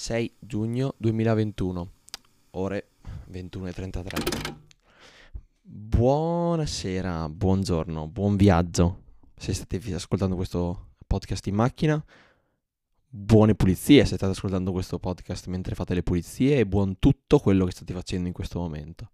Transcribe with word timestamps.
6 0.00 0.36
giugno 0.38 0.94
2021, 0.96 1.90
ore 2.52 2.88
21.33. 3.30 4.54
Buonasera, 5.60 7.28
buongiorno, 7.28 8.08
buon 8.08 8.36
viaggio. 8.36 9.02
Se 9.36 9.52
state 9.52 9.78
ascoltando 9.92 10.36
questo 10.36 10.92
podcast 11.06 11.46
in 11.48 11.54
macchina, 11.54 12.02
buone 13.10 13.54
pulizie 13.54 14.06
se 14.06 14.16
state 14.16 14.32
ascoltando 14.32 14.72
questo 14.72 14.98
podcast 14.98 15.48
mentre 15.48 15.74
fate 15.74 15.92
le 15.92 16.02
pulizie 16.02 16.60
e 16.60 16.66
buon 16.66 16.98
tutto 16.98 17.38
quello 17.38 17.66
che 17.66 17.72
state 17.72 17.92
facendo 17.92 18.26
in 18.26 18.32
questo 18.32 18.58
momento. 18.58 19.10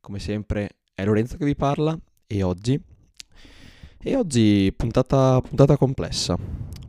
Come 0.00 0.20
sempre 0.20 0.78
è 0.94 1.04
Lorenzo 1.04 1.36
che 1.36 1.44
vi 1.44 1.54
parla 1.54 1.94
e 2.26 2.42
oggi... 2.42 2.82
E 4.06 4.16
oggi 4.16 4.70
puntata, 4.76 5.40
puntata 5.40 5.78
complessa, 5.78 6.36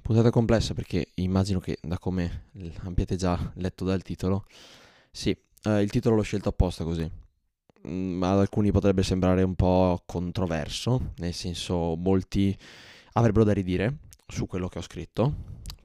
puntata 0.01 0.31
complessa 0.31 0.73
perché 0.73 1.11
immagino 1.15 1.61
che 1.61 1.77
da 1.81 1.97
come 1.97 2.47
abbiate 2.83 3.15
già 3.15 3.53
letto 3.55 3.85
dal 3.85 4.01
titolo, 4.01 4.43
sì, 5.11 5.29
eh, 5.63 5.81
il 5.81 5.89
titolo 5.89 6.17
l'ho 6.17 6.23
scelto 6.23 6.49
apposta 6.49 6.83
così. 6.83 7.09
Mm, 7.87 8.21
ad 8.21 8.39
alcuni 8.39 8.69
potrebbe 8.73 9.01
sembrare 9.01 9.43
un 9.43 9.55
po' 9.55 10.03
controverso, 10.05 11.13
nel 11.19 11.33
senso 11.33 11.95
molti 11.95 12.53
avrebbero 13.13 13.45
da 13.45 13.53
ridire 13.53 13.99
su 14.27 14.45
quello 14.45 14.67
che 14.67 14.79
ho 14.79 14.83
scritto, 14.83 15.33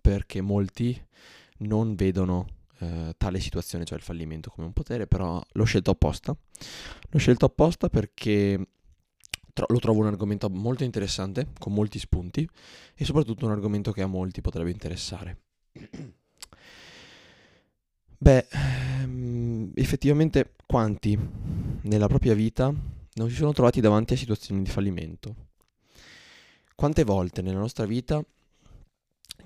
perché 0.00 0.40
molti 0.40 1.00
non 1.58 1.94
vedono 1.94 2.46
eh, 2.80 3.14
tale 3.16 3.38
situazione, 3.38 3.84
cioè 3.84 3.98
il 3.98 4.02
fallimento, 4.02 4.50
come 4.50 4.66
un 4.66 4.72
potere, 4.72 5.06
però 5.06 5.40
l'ho 5.52 5.64
scelto 5.64 5.92
apposta. 5.92 6.36
L'ho 7.08 7.18
scelto 7.20 7.44
apposta 7.44 7.88
perché 7.88 8.66
tro- 9.52 9.66
lo 9.68 9.78
trovo 9.78 10.00
un 10.00 10.06
argomento 10.06 10.48
molto 10.50 10.84
interessante, 10.84 11.48
con 11.58 11.72
molti 11.72 11.98
spunti, 11.98 12.48
e 12.94 13.04
soprattutto 13.04 13.46
un 13.46 13.52
argomento 13.52 13.92
che 13.92 14.02
a 14.02 14.06
molti 14.06 14.40
potrebbe 14.40 14.70
interessare. 14.70 15.38
Beh, 18.22 18.46
ehm, 18.50 19.72
effettivamente 19.74 20.54
quanti 20.66 21.18
nella 21.82 22.06
propria 22.06 22.34
vita 22.34 22.72
non 23.14 23.28
si 23.28 23.34
sono 23.34 23.52
trovati 23.52 23.80
davanti 23.80 24.12
a 24.12 24.16
situazioni 24.16 24.62
di 24.62 24.70
fallimento? 24.70 25.34
Quante 26.74 27.04
volte 27.04 27.42
nella 27.42 27.58
nostra 27.58 27.86
vita 27.86 28.22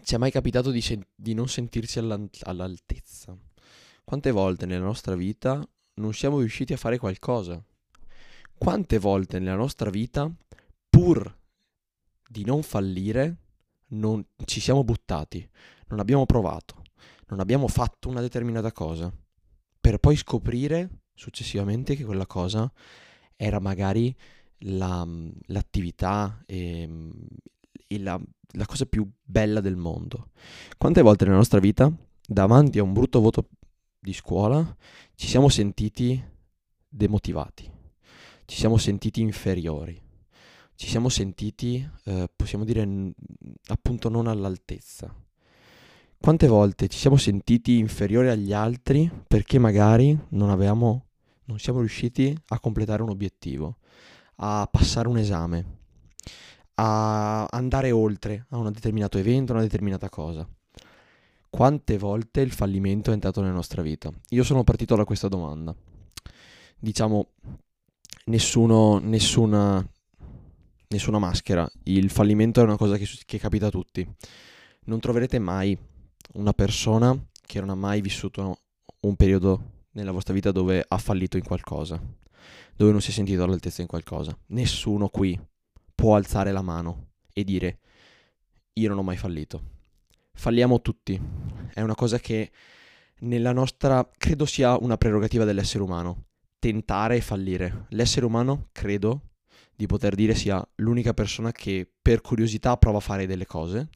ci 0.02 0.14
è 0.14 0.18
mai 0.18 0.30
capitato 0.30 0.70
di, 0.70 0.80
sen- 0.80 1.06
di 1.14 1.34
non 1.34 1.48
sentirsi 1.48 1.98
all'altezza? 1.98 3.36
Quante 4.04 4.30
volte 4.30 4.66
nella 4.66 4.84
nostra 4.84 5.14
vita 5.14 5.66
non 5.94 6.12
siamo 6.12 6.38
riusciti 6.38 6.72
a 6.72 6.76
fare 6.76 6.98
qualcosa? 6.98 7.62
Quante 8.56 8.98
volte 8.98 9.38
nella 9.38 9.56
nostra 9.56 9.90
vita, 9.90 10.30
pur 10.88 11.38
di 12.28 12.44
non 12.44 12.62
fallire, 12.62 13.36
non 13.88 14.24
ci 14.44 14.60
siamo 14.60 14.84
buttati, 14.84 15.48
non 15.88 16.00
abbiamo 16.00 16.26
provato, 16.26 16.82
non 17.28 17.40
abbiamo 17.40 17.68
fatto 17.68 18.08
una 18.08 18.20
determinata 18.20 18.72
cosa, 18.72 19.12
per 19.80 19.98
poi 19.98 20.16
scoprire 20.16 21.02
successivamente 21.14 21.94
che 21.94 22.04
quella 22.04 22.26
cosa 22.26 22.70
era 23.36 23.60
magari 23.60 24.14
la, 24.58 25.06
l'attività 25.46 26.42
e, 26.46 26.88
e 27.86 27.98
la, 27.98 28.20
la 28.52 28.66
cosa 28.66 28.86
più 28.86 29.08
bella 29.22 29.60
del 29.60 29.76
mondo. 29.76 30.30
Quante 30.78 31.02
volte 31.02 31.24
nella 31.24 31.36
nostra 31.36 31.60
vita, 31.60 31.92
davanti 32.26 32.78
a 32.78 32.82
un 32.82 32.92
brutto 32.92 33.20
voto 33.20 33.48
di 33.98 34.12
scuola, 34.12 34.76
ci 35.14 35.26
siamo 35.26 35.48
sentiti 35.48 36.22
demotivati, 36.88 37.70
ci 38.44 38.56
siamo 38.56 38.76
sentiti 38.76 39.20
inferiori, 39.20 40.00
ci 40.76 40.88
siamo 40.88 41.08
sentiti, 41.08 41.88
eh, 42.04 42.28
possiamo 42.34 42.64
dire, 42.64 42.86
appunto 43.68 44.08
non 44.08 44.26
all'altezza. 44.26 45.14
Quante 46.18 46.46
volte 46.46 46.88
ci 46.88 46.98
siamo 46.98 47.16
sentiti 47.16 47.78
inferiori 47.78 48.28
agli 48.28 48.52
altri 48.52 49.10
perché 49.26 49.58
magari 49.58 50.18
non 50.30 50.50
avevamo, 50.50 51.06
non 51.44 51.58
siamo 51.58 51.80
riusciti 51.80 52.36
a 52.48 52.58
completare 52.60 53.02
un 53.02 53.10
obiettivo, 53.10 53.76
a 54.36 54.66
passare 54.70 55.06
un 55.06 55.18
esame, 55.18 55.78
a 56.76 57.44
andare 57.44 57.90
oltre 57.90 58.46
a 58.48 58.56
un 58.56 58.72
determinato 58.72 59.18
evento, 59.18 59.52
una 59.52 59.62
determinata 59.62 60.08
cosa. 60.08 60.48
Quante 61.50 61.98
volte 61.98 62.40
il 62.40 62.50
fallimento 62.50 63.10
è 63.10 63.14
entrato 63.14 63.40
nella 63.40 63.52
nostra 63.52 63.82
vita? 63.82 64.10
Io 64.30 64.42
sono 64.42 64.64
partito 64.64 64.96
da 64.96 65.04
questa 65.04 65.28
domanda. 65.28 65.72
Diciamo, 66.76 67.28
nessuno, 68.24 68.98
nessuna, 68.98 69.86
nessuna 70.88 71.18
maschera. 71.18 71.68
Il 71.84 72.10
fallimento 72.10 72.60
è 72.60 72.64
una 72.64 72.76
cosa 72.76 72.96
che, 72.96 73.08
che 73.24 73.38
capita 73.38 73.66
a 73.66 73.70
tutti. 73.70 74.06
Non 74.84 75.00
troverete 75.00 75.38
mai 75.38 75.76
una 76.34 76.52
persona 76.52 77.18
che 77.46 77.60
non 77.60 77.70
ha 77.70 77.74
mai 77.74 78.00
vissuto 78.00 78.58
un 79.00 79.16
periodo 79.16 79.72
nella 79.92 80.12
vostra 80.12 80.34
vita 80.34 80.50
dove 80.50 80.84
ha 80.86 80.98
fallito 80.98 81.36
in 81.36 81.44
qualcosa, 81.44 82.00
dove 82.74 82.90
non 82.90 83.00
si 83.00 83.10
è 83.10 83.12
sentito 83.12 83.42
all'altezza 83.42 83.82
in 83.82 83.88
qualcosa. 83.88 84.36
Nessuno 84.46 85.08
qui 85.08 85.38
può 85.94 86.16
alzare 86.16 86.52
la 86.52 86.62
mano 86.62 87.08
e 87.32 87.44
dire 87.44 87.78
io 88.74 88.88
non 88.88 88.98
ho 88.98 89.02
mai 89.02 89.16
fallito. 89.16 89.72
Falliamo 90.32 90.80
tutti. 90.80 91.20
È 91.72 91.80
una 91.80 91.94
cosa 91.94 92.18
che 92.18 92.50
nella 93.20 93.52
nostra 93.52 94.08
credo 94.18 94.44
sia 94.46 94.76
una 94.76 94.96
prerogativa 94.96 95.44
dell'essere 95.44 95.84
umano 95.84 96.24
tentare 96.64 97.16
e 97.16 97.20
fallire. 97.20 97.84
L'essere 97.90 98.24
umano 98.24 98.68
credo 98.72 99.32
di 99.76 99.84
poter 99.84 100.14
dire 100.14 100.34
sia 100.34 100.66
l'unica 100.76 101.12
persona 101.12 101.52
che 101.52 101.86
per 102.00 102.22
curiosità 102.22 102.78
prova 102.78 102.96
a 102.96 103.02
fare 103.02 103.26
delle 103.26 103.44
cose. 103.44 103.90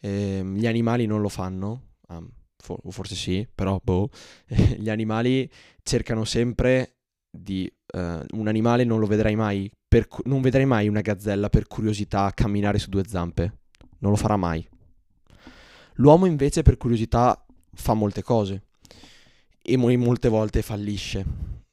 Eh, 0.00 0.42
gli 0.44 0.66
animali 0.66 1.06
non 1.06 1.20
lo 1.20 1.28
fanno, 1.28 1.90
um, 2.08 2.28
for- 2.56 2.80
forse 2.88 3.14
sì, 3.14 3.46
però 3.54 3.78
boh. 3.80 4.10
gli 4.76 4.90
animali 4.90 5.48
cercano 5.84 6.24
sempre 6.24 6.96
di... 7.30 7.72
Uh, 7.94 8.24
un 8.38 8.48
animale 8.48 8.84
non 8.84 8.98
lo 8.98 9.06
vedrai 9.06 9.36
mai 9.36 9.70
per, 9.86 10.08
non 10.24 10.40
vedrai 10.40 10.64
mai 10.64 10.88
una 10.88 11.02
gazzella 11.02 11.50
per 11.50 11.68
curiosità 11.68 12.32
camminare 12.34 12.80
su 12.80 12.88
due 12.88 13.04
zampe. 13.06 13.60
Non 13.98 14.10
lo 14.10 14.16
farà 14.16 14.36
mai. 14.36 14.66
L'uomo 15.96 16.26
invece 16.26 16.62
per 16.62 16.76
curiosità 16.76 17.46
fa 17.72 17.94
molte 17.94 18.22
cose 18.22 18.64
e 19.62 19.76
molte 19.76 20.28
volte 20.28 20.60
fallisce. 20.62 21.24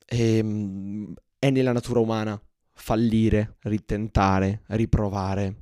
E, 0.06 0.38
ehm, 0.38 1.14
è 1.40 1.50
nella 1.50 1.72
natura 1.72 2.00
umana 2.00 2.40
fallire, 2.74 3.56
ritentare, 3.62 4.62
riprovare. 4.68 5.58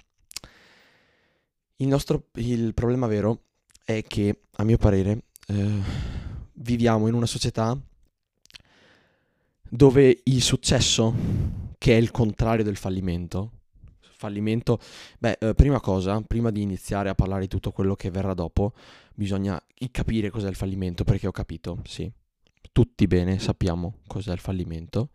Il 1.77 1.87
nostro 1.87 2.27
il 2.35 2.73
problema 2.73 3.07
vero 3.07 3.43
è 3.83 4.01
che, 4.03 4.41
a 4.57 4.63
mio 4.63 4.77
parere, 4.77 5.23
eh, 5.47 5.81
viviamo 6.53 7.07
in 7.07 7.13
una 7.13 7.25
società 7.25 7.79
dove 9.69 10.21
il 10.23 10.41
successo 10.41 11.13
che 11.77 11.93
è 11.93 11.97
il 11.97 12.11
contrario 12.11 12.63
del 12.63 12.77
fallimento. 12.77 13.51
Fallimento, 14.17 14.79
beh, 15.19 15.38
eh, 15.39 15.53
prima 15.53 15.79
cosa, 15.79 16.19
prima 16.22 16.50
di 16.50 16.63
iniziare 16.63 17.09
a 17.09 17.13
parlare 17.13 17.41
di 17.41 17.47
tutto 17.47 17.72
quello 17.72 17.95
che 17.95 18.09
verrà 18.09 18.33
dopo, 18.33 18.73
bisogna 19.13 19.61
capire 19.91 20.31
cos'è 20.31 20.50
il 20.50 20.55
fallimento, 20.55 21.03
perché 21.03 21.28
ho 21.28 21.31
capito, 21.31 21.79
sì, 21.83 22.11
tutti 22.72 23.05
bene 23.05 23.38
sappiamo 23.38 24.00
cos'è 24.07 24.31
il 24.31 24.39
fallimento, 24.39 25.09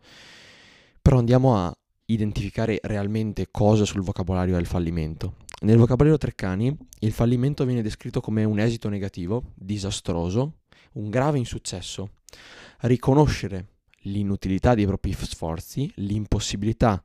però 1.01 1.17
andiamo 1.17 1.57
a 1.57 1.77
identificare 2.05 2.79
realmente 2.83 3.47
cosa 3.51 3.83
sul 3.83 4.03
vocabolario 4.03 4.55
è 4.55 4.59
il 4.59 4.65
fallimento. 4.67 5.35
Nel 5.63 5.77
vocabolario 5.77 6.17
Treccani 6.17 6.73
il 6.99 7.11
fallimento 7.11 7.65
viene 7.65 7.81
descritto 7.81 8.21
come 8.21 8.45
un 8.45 8.59
esito 8.59 8.87
negativo, 8.87 9.51
disastroso, 9.53 10.59
un 10.93 11.09
grave 11.09 11.37
insuccesso. 11.39 12.11
Riconoscere 12.81 13.67
l'inutilità 14.03 14.75
dei 14.75 14.85
propri 14.85 15.13
sforzi, 15.13 15.91
l'impossibilità 15.95 17.03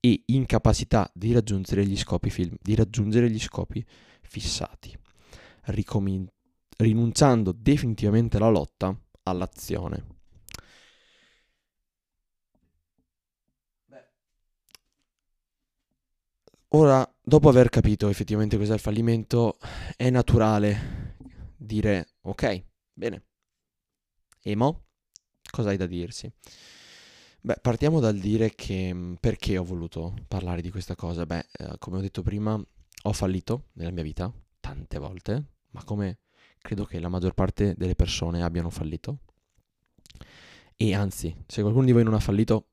e 0.00 0.22
incapacità 0.26 1.10
di 1.14 1.32
raggiungere 1.32 1.84
gli 1.86 1.96
scopi, 1.96 2.30
film, 2.30 2.56
raggiungere 2.74 3.30
gli 3.30 3.40
scopi 3.40 3.84
fissati, 4.22 4.96
Ricomin- 5.64 6.26
rinunciando 6.78 7.52
definitivamente 7.52 8.38
alla 8.38 8.48
lotta 8.48 8.98
all'azione. 9.24 10.18
Ora, 16.72 17.06
dopo 17.22 17.48
aver 17.48 17.68
capito 17.68 18.08
effettivamente 18.08 18.56
cos'è 18.56 18.72
il 18.74 18.80
fallimento, 18.80 19.58
è 19.96 20.08
naturale 20.10 21.16
dire 21.56 22.14
ok, 22.22 22.64
bene. 22.92 23.22
E 24.42 24.54
mo? 24.56 24.70
Cosa 25.50 25.70
hai 25.70 25.76
da 25.76 25.86
dirsi? 25.86 26.30
Beh, 27.42 27.56
partiamo 27.62 28.00
dal 28.00 28.18
dire 28.18 28.54
che 28.54 28.92
mm, 28.92 29.14
perché 29.14 29.56
ho 29.56 29.64
voluto 29.64 30.14
parlare 30.28 30.60
di 30.60 30.70
questa 30.70 30.94
cosa? 30.94 31.24
Beh, 31.24 31.46
eh, 31.52 31.78
come 31.78 31.96
ho 31.96 32.00
detto 32.00 32.22
prima, 32.22 32.62
ho 33.02 33.12
fallito 33.12 33.68
nella 33.74 33.90
mia 33.90 34.02
vita 34.02 34.30
tante 34.60 34.98
volte, 34.98 35.44
ma 35.70 35.82
come 35.84 36.18
credo 36.58 36.84
che 36.84 37.00
la 37.00 37.08
maggior 37.08 37.32
parte 37.32 37.74
delle 37.78 37.94
persone 37.94 38.42
abbiano 38.42 38.68
fallito. 38.68 39.20
E 40.76 40.94
anzi, 40.94 41.34
se 41.46 41.62
qualcuno 41.62 41.86
di 41.86 41.92
voi 41.92 42.04
non 42.04 42.12
ha 42.12 42.20
fallito, 42.20 42.66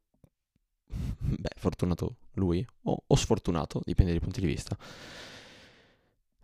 beh, 0.85 1.49
fortunato 1.55 2.17
lui, 2.33 2.65
o, 2.83 3.03
o 3.07 3.15
sfortunato, 3.15 3.81
dipende 3.85 4.11
dai 4.11 4.19
punti 4.19 4.41
di 4.41 4.47
vista. 4.47 4.77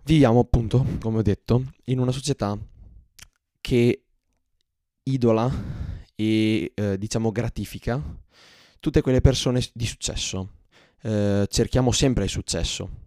Viviamo 0.05 0.39
appunto, 0.39 0.85
come 1.01 1.17
ho 1.19 1.21
detto, 1.21 1.73
in 1.85 1.99
una 1.99 2.11
società 2.11 2.57
che 3.59 4.03
idola 5.03 5.92
e 6.15 6.71
eh, 6.75 6.97
diciamo 6.97 7.31
gratifica 7.31 8.01
tutte 8.83 9.01
quelle 9.01 9.21
persone 9.21 9.61
di 9.73 9.85
successo. 9.85 10.49
Eh, 11.01 11.47
cerchiamo 11.49 11.93
sempre 11.93 12.25
il 12.25 12.29
successo. 12.29 13.01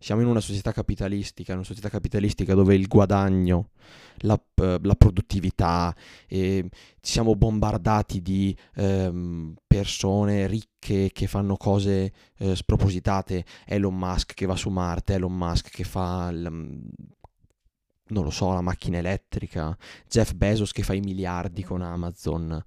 Siamo 0.00 0.22
in 0.22 0.28
una 0.28 0.40
società 0.40 0.72
capitalistica, 0.72 1.54
una 1.54 1.64
società 1.64 1.88
capitalistica 1.88 2.54
dove 2.54 2.74
il 2.74 2.86
guadagno, 2.86 3.70
la, 4.18 4.40
eh, 4.54 4.78
la 4.80 4.94
produttività, 4.94 5.94
eh, 6.28 6.68
siamo 7.00 7.34
bombardati 7.34 8.22
di 8.22 8.56
ehm, 8.76 9.54
persone 9.66 10.46
ricche 10.46 11.10
che 11.12 11.26
fanno 11.26 11.56
cose 11.56 12.12
eh, 12.38 12.54
spropositate. 12.54 13.44
Elon 13.66 13.96
Musk 13.96 14.34
che 14.34 14.46
va 14.46 14.56
su 14.56 14.70
Marte, 14.70 15.14
Elon 15.14 15.36
Musk 15.36 15.68
che 15.68 15.84
fa 15.84 16.30
non 18.08 18.24
lo 18.24 18.30
so, 18.30 18.52
la 18.52 18.60
macchina 18.60 18.98
elettrica, 18.98 19.76
Jeff 20.08 20.32
Bezos 20.32 20.72
che 20.72 20.82
fa 20.82 20.94
i 20.94 21.00
miliardi 21.00 21.62
con 21.62 21.82
Amazon, 21.82 22.62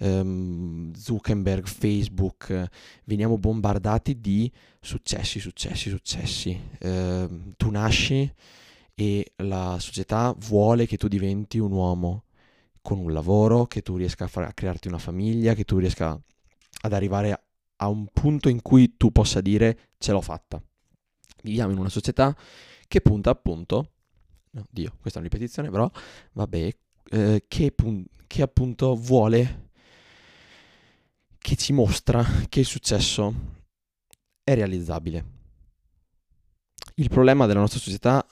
um, 0.00 0.92
Zuckerberg, 0.94 1.66
Facebook, 1.66 2.68
veniamo 3.04 3.38
bombardati 3.38 4.20
di 4.20 4.50
successi, 4.80 5.40
successi, 5.40 5.90
successi. 5.90 6.60
Uh, 6.80 7.52
tu 7.56 7.70
nasci 7.70 8.32
e 8.94 9.32
la 9.36 9.76
società 9.78 10.34
vuole 10.38 10.86
che 10.86 10.96
tu 10.96 11.08
diventi 11.08 11.58
un 11.58 11.72
uomo 11.72 12.24
con 12.82 12.98
un 12.98 13.12
lavoro, 13.12 13.66
che 13.66 13.82
tu 13.82 13.96
riesca 13.96 14.24
a, 14.24 14.28
far, 14.28 14.44
a 14.44 14.52
crearti 14.52 14.88
una 14.88 14.98
famiglia, 14.98 15.54
che 15.54 15.64
tu 15.64 15.78
riesca 15.78 16.18
ad 16.80 16.92
arrivare 16.92 17.32
a, 17.32 17.42
a 17.76 17.88
un 17.88 18.06
punto 18.12 18.48
in 18.48 18.62
cui 18.62 18.96
tu 18.96 19.12
possa 19.12 19.40
dire 19.40 19.90
ce 19.98 20.12
l'ho 20.12 20.20
fatta. 20.20 20.62
Viviamo 21.42 21.72
in 21.72 21.78
una 21.78 21.88
società 21.88 22.36
che 22.88 23.00
punta 23.00 23.30
appunto 23.30 23.92
no, 24.52 24.66
Dio, 24.70 24.96
questa 25.00 25.18
è 25.18 25.22
una 25.22 25.30
ripetizione, 25.30 25.70
però 25.70 25.90
vabbè, 26.32 26.76
eh, 27.10 27.44
che, 27.46 27.72
pun- 27.72 28.04
che 28.26 28.42
appunto 28.42 28.94
vuole, 28.94 29.70
che 31.38 31.56
ci 31.56 31.72
mostra 31.72 32.24
che 32.48 32.60
il 32.60 32.66
successo 32.66 33.34
è 34.42 34.54
realizzabile. 34.54 35.36
Il 36.94 37.08
problema 37.08 37.46
della 37.46 37.60
nostra 37.60 37.78
società 37.78 38.26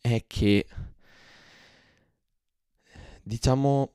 è 0.00 0.24
che, 0.26 0.66
diciamo, 3.22 3.94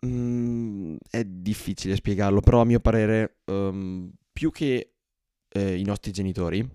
mh, 0.00 0.08
mm, 0.08 0.96
è 1.10 1.24
difficile 1.24 1.96
spiegarlo, 1.96 2.40
però 2.40 2.60
a 2.60 2.64
mio 2.64 2.80
parere, 2.80 3.38
um, 3.46 4.10
più 4.32 4.50
che 4.50 4.94
eh, 5.48 5.78
i 5.78 5.84
nostri 5.84 6.12
genitori, 6.12 6.68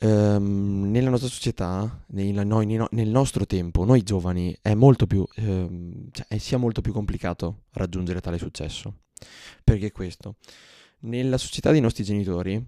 ehm, 0.00 0.90
nella 0.90 1.10
nostra 1.10 1.28
società, 1.28 2.04
nel, 2.08 2.46
noi, 2.46 2.66
nel, 2.66 3.08
nostro 3.08 3.46
tempo, 3.46 3.84
noi 3.84 4.02
giovani, 4.02 4.56
è 4.60 4.74
molto 4.74 5.06
più, 5.06 5.26
ehm, 5.36 6.08
cioè, 6.12 6.38
sia 6.38 6.58
molto 6.58 6.80
più 6.80 6.92
complicato 6.92 7.64
raggiungere 7.72 8.20
tale 8.20 8.38
successo. 8.38 9.00
Perché 9.64 9.90
questo? 9.92 10.36
Nella 11.00 11.38
società 11.38 11.70
dei 11.70 11.80
nostri 11.80 12.04
genitori, 12.04 12.64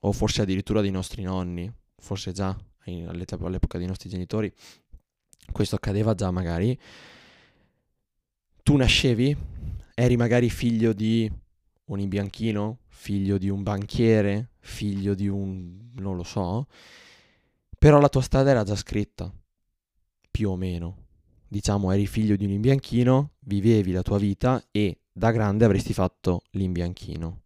o 0.00 0.12
forse 0.12 0.42
addirittura 0.42 0.80
dei 0.80 0.90
nostri 0.90 1.22
nonni, 1.22 1.72
forse 1.98 2.32
già 2.32 2.56
all'epoca 2.84 3.78
dei 3.78 3.86
nostri 3.86 4.08
genitori, 4.08 4.52
questo 5.50 5.76
accadeva 5.76 6.14
già 6.14 6.30
magari, 6.30 6.78
tu 8.62 8.76
nascevi, 8.76 9.36
eri 9.94 10.16
magari 10.16 10.48
figlio 10.50 10.92
di 10.92 11.30
un 11.92 12.00
imbianchino, 12.00 12.78
figlio 12.88 13.38
di 13.38 13.48
un 13.48 13.62
banchiere, 13.62 14.52
figlio 14.60 15.14
di 15.14 15.28
un... 15.28 15.90
non 15.94 16.16
lo 16.16 16.22
so, 16.22 16.66
però 17.78 18.00
la 18.00 18.08
tua 18.08 18.22
strada 18.22 18.50
era 18.50 18.64
già 18.64 18.76
scritta, 18.76 19.32
più 20.30 20.50
o 20.50 20.56
meno. 20.56 20.96
Diciamo, 21.48 21.92
eri 21.92 22.06
figlio 22.06 22.36
di 22.36 22.44
un 22.44 22.50
imbianchino, 22.50 23.32
vivevi 23.40 23.92
la 23.92 24.02
tua 24.02 24.18
vita 24.18 24.62
e 24.70 25.00
da 25.12 25.30
grande 25.30 25.64
avresti 25.64 25.92
fatto 25.92 26.42
l'imbianchino. 26.52 27.40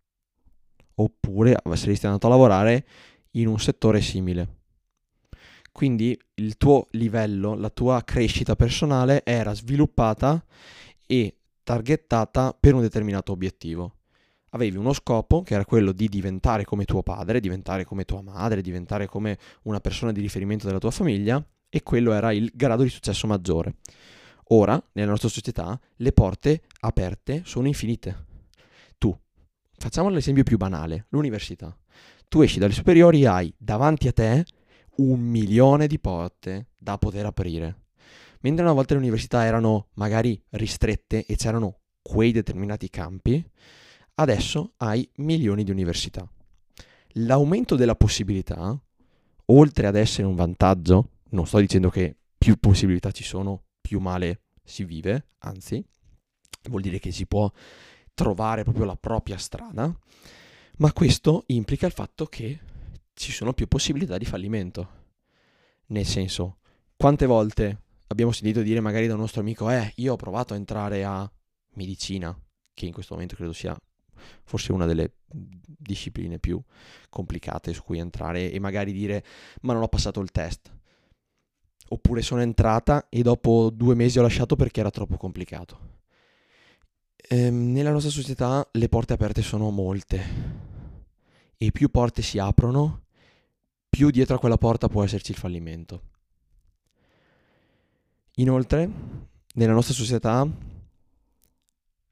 Oppure 0.94 1.56
saresti 1.74 2.06
andato 2.06 2.26
a 2.28 2.30
lavorare 2.30 2.86
in 3.32 3.48
un 3.48 3.58
settore 3.58 4.00
simile. 4.00 4.54
Quindi 5.72 6.18
il 6.34 6.56
tuo 6.56 6.86
livello, 6.92 7.54
la 7.54 7.68
tua 7.68 8.02
crescita 8.02 8.54
personale 8.54 9.22
era 9.24 9.52
sviluppata 9.52 10.42
e 11.04 11.36
targettata 11.62 12.56
per 12.58 12.74
un 12.74 12.80
determinato 12.80 13.32
obiettivo 13.32 13.96
avevi 14.56 14.76
uno 14.76 14.92
scopo 14.92 15.42
che 15.42 15.54
era 15.54 15.64
quello 15.64 15.92
di 15.92 16.08
diventare 16.08 16.64
come 16.64 16.84
tuo 16.84 17.02
padre, 17.02 17.40
diventare 17.40 17.84
come 17.84 18.04
tua 18.04 18.20
madre, 18.20 18.60
diventare 18.60 19.06
come 19.06 19.38
una 19.62 19.80
persona 19.80 20.12
di 20.12 20.20
riferimento 20.20 20.66
della 20.66 20.78
tua 20.78 20.90
famiglia 20.90 21.42
e 21.68 21.82
quello 21.82 22.12
era 22.12 22.32
il 22.32 22.50
grado 22.52 22.82
di 22.82 22.88
successo 22.88 23.26
maggiore. 23.26 23.76
Ora, 24.50 24.80
nella 24.92 25.10
nostra 25.10 25.28
società, 25.28 25.78
le 25.96 26.12
porte 26.12 26.62
aperte 26.80 27.42
sono 27.44 27.66
infinite. 27.66 28.26
Tu, 28.98 29.16
facciamo 29.76 30.08
l'esempio 30.08 30.44
più 30.44 30.56
banale, 30.56 31.06
l'università. 31.10 31.76
Tu 32.28 32.42
esci 32.42 32.58
dalle 32.58 32.72
superiori 32.72 33.24
hai 33.24 33.52
davanti 33.56 34.08
a 34.08 34.12
te 34.12 34.44
un 34.96 35.20
milione 35.20 35.86
di 35.86 35.98
porte 35.98 36.68
da 36.76 36.98
poter 36.98 37.26
aprire. 37.26 37.84
Mentre 38.40 38.64
una 38.64 38.74
volta 38.74 38.94
le 38.94 39.00
università 39.00 39.44
erano 39.44 39.88
magari 39.94 40.40
ristrette 40.50 41.24
e 41.24 41.36
c'erano 41.36 41.80
quei 42.00 42.30
determinati 42.30 42.88
campi, 42.88 43.44
adesso 44.16 44.72
hai 44.78 45.08
milioni 45.16 45.64
di 45.64 45.70
università. 45.70 46.28
L'aumento 47.20 47.76
della 47.76 47.94
possibilità, 47.94 48.78
oltre 49.46 49.86
ad 49.86 49.96
essere 49.96 50.26
un 50.26 50.34
vantaggio, 50.34 51.10
non 51.30 51.46
sto 51.46 51.58
dicendo 51.58 51.88
che 51.90 52.16
più 52.36 52.56
possibilità 52.58 53.10
ci 53.10 53.24
sono, 53.24 53.64
più 53.80 54.00
male 54.00 54.42
si 54.62 54.84
vive, 54.84 55.28
anzi, 55.38 55.84
vuol 56.68 56.82
dire 56.82 56.98
che 56.98 57.10
si 57.10 57.26
può 57.26 57.50
trovare 58.14 58.64
proprio 58.64 58.84
la 58.84 58.96
propria 58.96 59.38
strada, 59.38 59.94
ma 60.78 60.92
questo 60.92 61.44
implica 61.48 61.86
il 61.86 61.92
fatto 61.92 62.26
che 62.26 62.58
ci 63.14 63.32
sono 63.32 63.52
più 63.52 63.66
possibilità 63.66 64.18
di 64.18 64.24
fallimento. 64.24 65.04
Nel 65.88 66.04
senso, 66.04 66.58
quante 66.96 67.26
volte 67.26 67.82
abbiamo 68.08 68.32
sentito 68.32 68.62
dire 68.62 68.80
magari 68.80 69.06
da 69.06 69.14
un 69.14 69.20
nostro 69.20 69.40
amico, 69.40 69.70
eh, 69.70 69.92
io 69.96 70.14
ho 70.14 70.16
provato 70.16 70.52
a 70.52 70.56
entrare 70.56 71.04
a 71.04 71.30
medicina, 71.74 72.36
che 72.74 72.86
in 72.86 72.92
questo 72.92 73.14
momento 73.14 73.36
credo 73.36 73.52
sia 73.52 73.76
forse 74.44 74.72
una 74.72 74.86
delle 74.86 75.14
discipline 75.26 76.38
più 76.38 76.60
complicate 77.08 77.72
su 77.72 77.82
cui 77.82 77.98
entrare 77.98 78.50
e 78.50 78.58
magari 78.58 78.92
dire 78.92 79.24
ma 79.62 79.72
non 79.72 79.82
ho 79.82 79.88
passato 79.88 80.20
il 80.20 80.30
test. 80.30 80.72
Oppure 81.88 82.22
sono 82.22 82.40
entrata 82.40 83.08
e 83.08 83.22
dopo 83.22 83.70
due 83.70 83.94
mesi 83.94 84.18
ho 84.18 84.22
lasciato 84.22 84.56
perché 84.56 84.80
era 84.80 84.90
troppo 84.90 85.16
complicato. 85.16 85.94
Ehm, 87.28 87.72
nella 87.72 87.90
nostra 87.90 88.10
società 88.10 88.68
le 88.72 88.88
porte 88.88 89.12
aperte 89.12 89.42
sono 89.42 89.70
molte 89.70 90.74
e 91.56 91.72
più 91.72 91.90
porte 91.90 92.22
si 92.22 92.38
aprono, 92.38 93.04
più 93.88 94.10
dietro 94.10 94.36
a 94.36 94.38
quella 94.38 94.58
porta 94.58 94.88
può 94.88 95.02
esserci 95.02 95.30
il 95.30 95.38
fallimento. 95.38 96.02
Inoltre, 98.34 98.90
nella 99.54 99.72
nostra 99.72 99.94
società, 99.94 100.46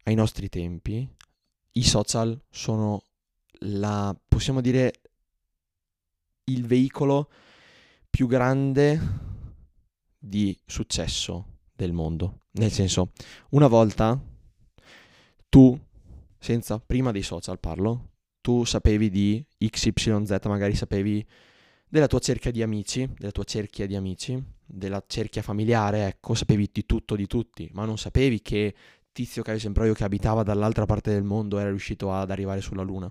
ai 0.05 0.15
nostri 0.15 0.49
tempi, 0.49 1.07
i 1.77 1.83
social 1.83 2.41
sono 2.51 3.03
la, 3.61 4.17
possiamo 4.29 4.61
dire, 4.61 4.93
il 6.45 6.67
veicolo 6.67 7.31
più 8.11 8.27
grande 8.27 9.01
di 10.19 10.59
successo 10.67 11.59
del 11.75 11.93
mondo. 11.93 12.41
Nel 12.53 12.71
senso, 12.71 13.13
una 13.51 13.67
volta 13.67 14.21
tu, 15.49 15.79
senza, 16.39 16.79
prima 16.79 17.11
dei 17.11 17.23
social 17.23 17.59
parlo, 17.59 18.11
tu 18.41 18.65
sapevi 18.65 19.11
di 19.11 19.45
XYZ, 19.59 20.39
magari 20.45 20.75
sapevi 20.75 21.27
della 21.89 22.07
tua 22.07 22.19
cerchia 22.19 22.51
di 22.51 22.63
amici, 22.63 23.09
della 23.17 23.33
tua 23.33 23.45
cerchia 23.45 23.87
di 23.87 23.97
amici, 23.97 24.43
della 24.65 25.03
cerchia 25.07 25.43
familiare, 25.43 26.07
ecco, 26.07 26.35
sapevi 26.35 26.69
di 26.73 26.85
tutto 26.87 27.17
di 27.17 27.27
tutti, 27.27 27.69
ma 27.73 27.85
non 27.85 27.99
sapevi 27.99 28.43
che 28.43 28.75
tizio 29.15 29.43
che 29.45 29.61
sempre 29.61 29.87
io 29.87 29.95
che 29.95 30.03
abitava 30.03 30.43
dall'altra 30.43 30.87
parte 30.87 31.13
del 31.13 31.23
mondo 31.23 31.59
era 31.59 31.71
riuscito 31.71 32.13
ad 32.13 32.33
arrivare 32.33 32.61
sulla 32.61 32.83
Luna. 32.83 33.11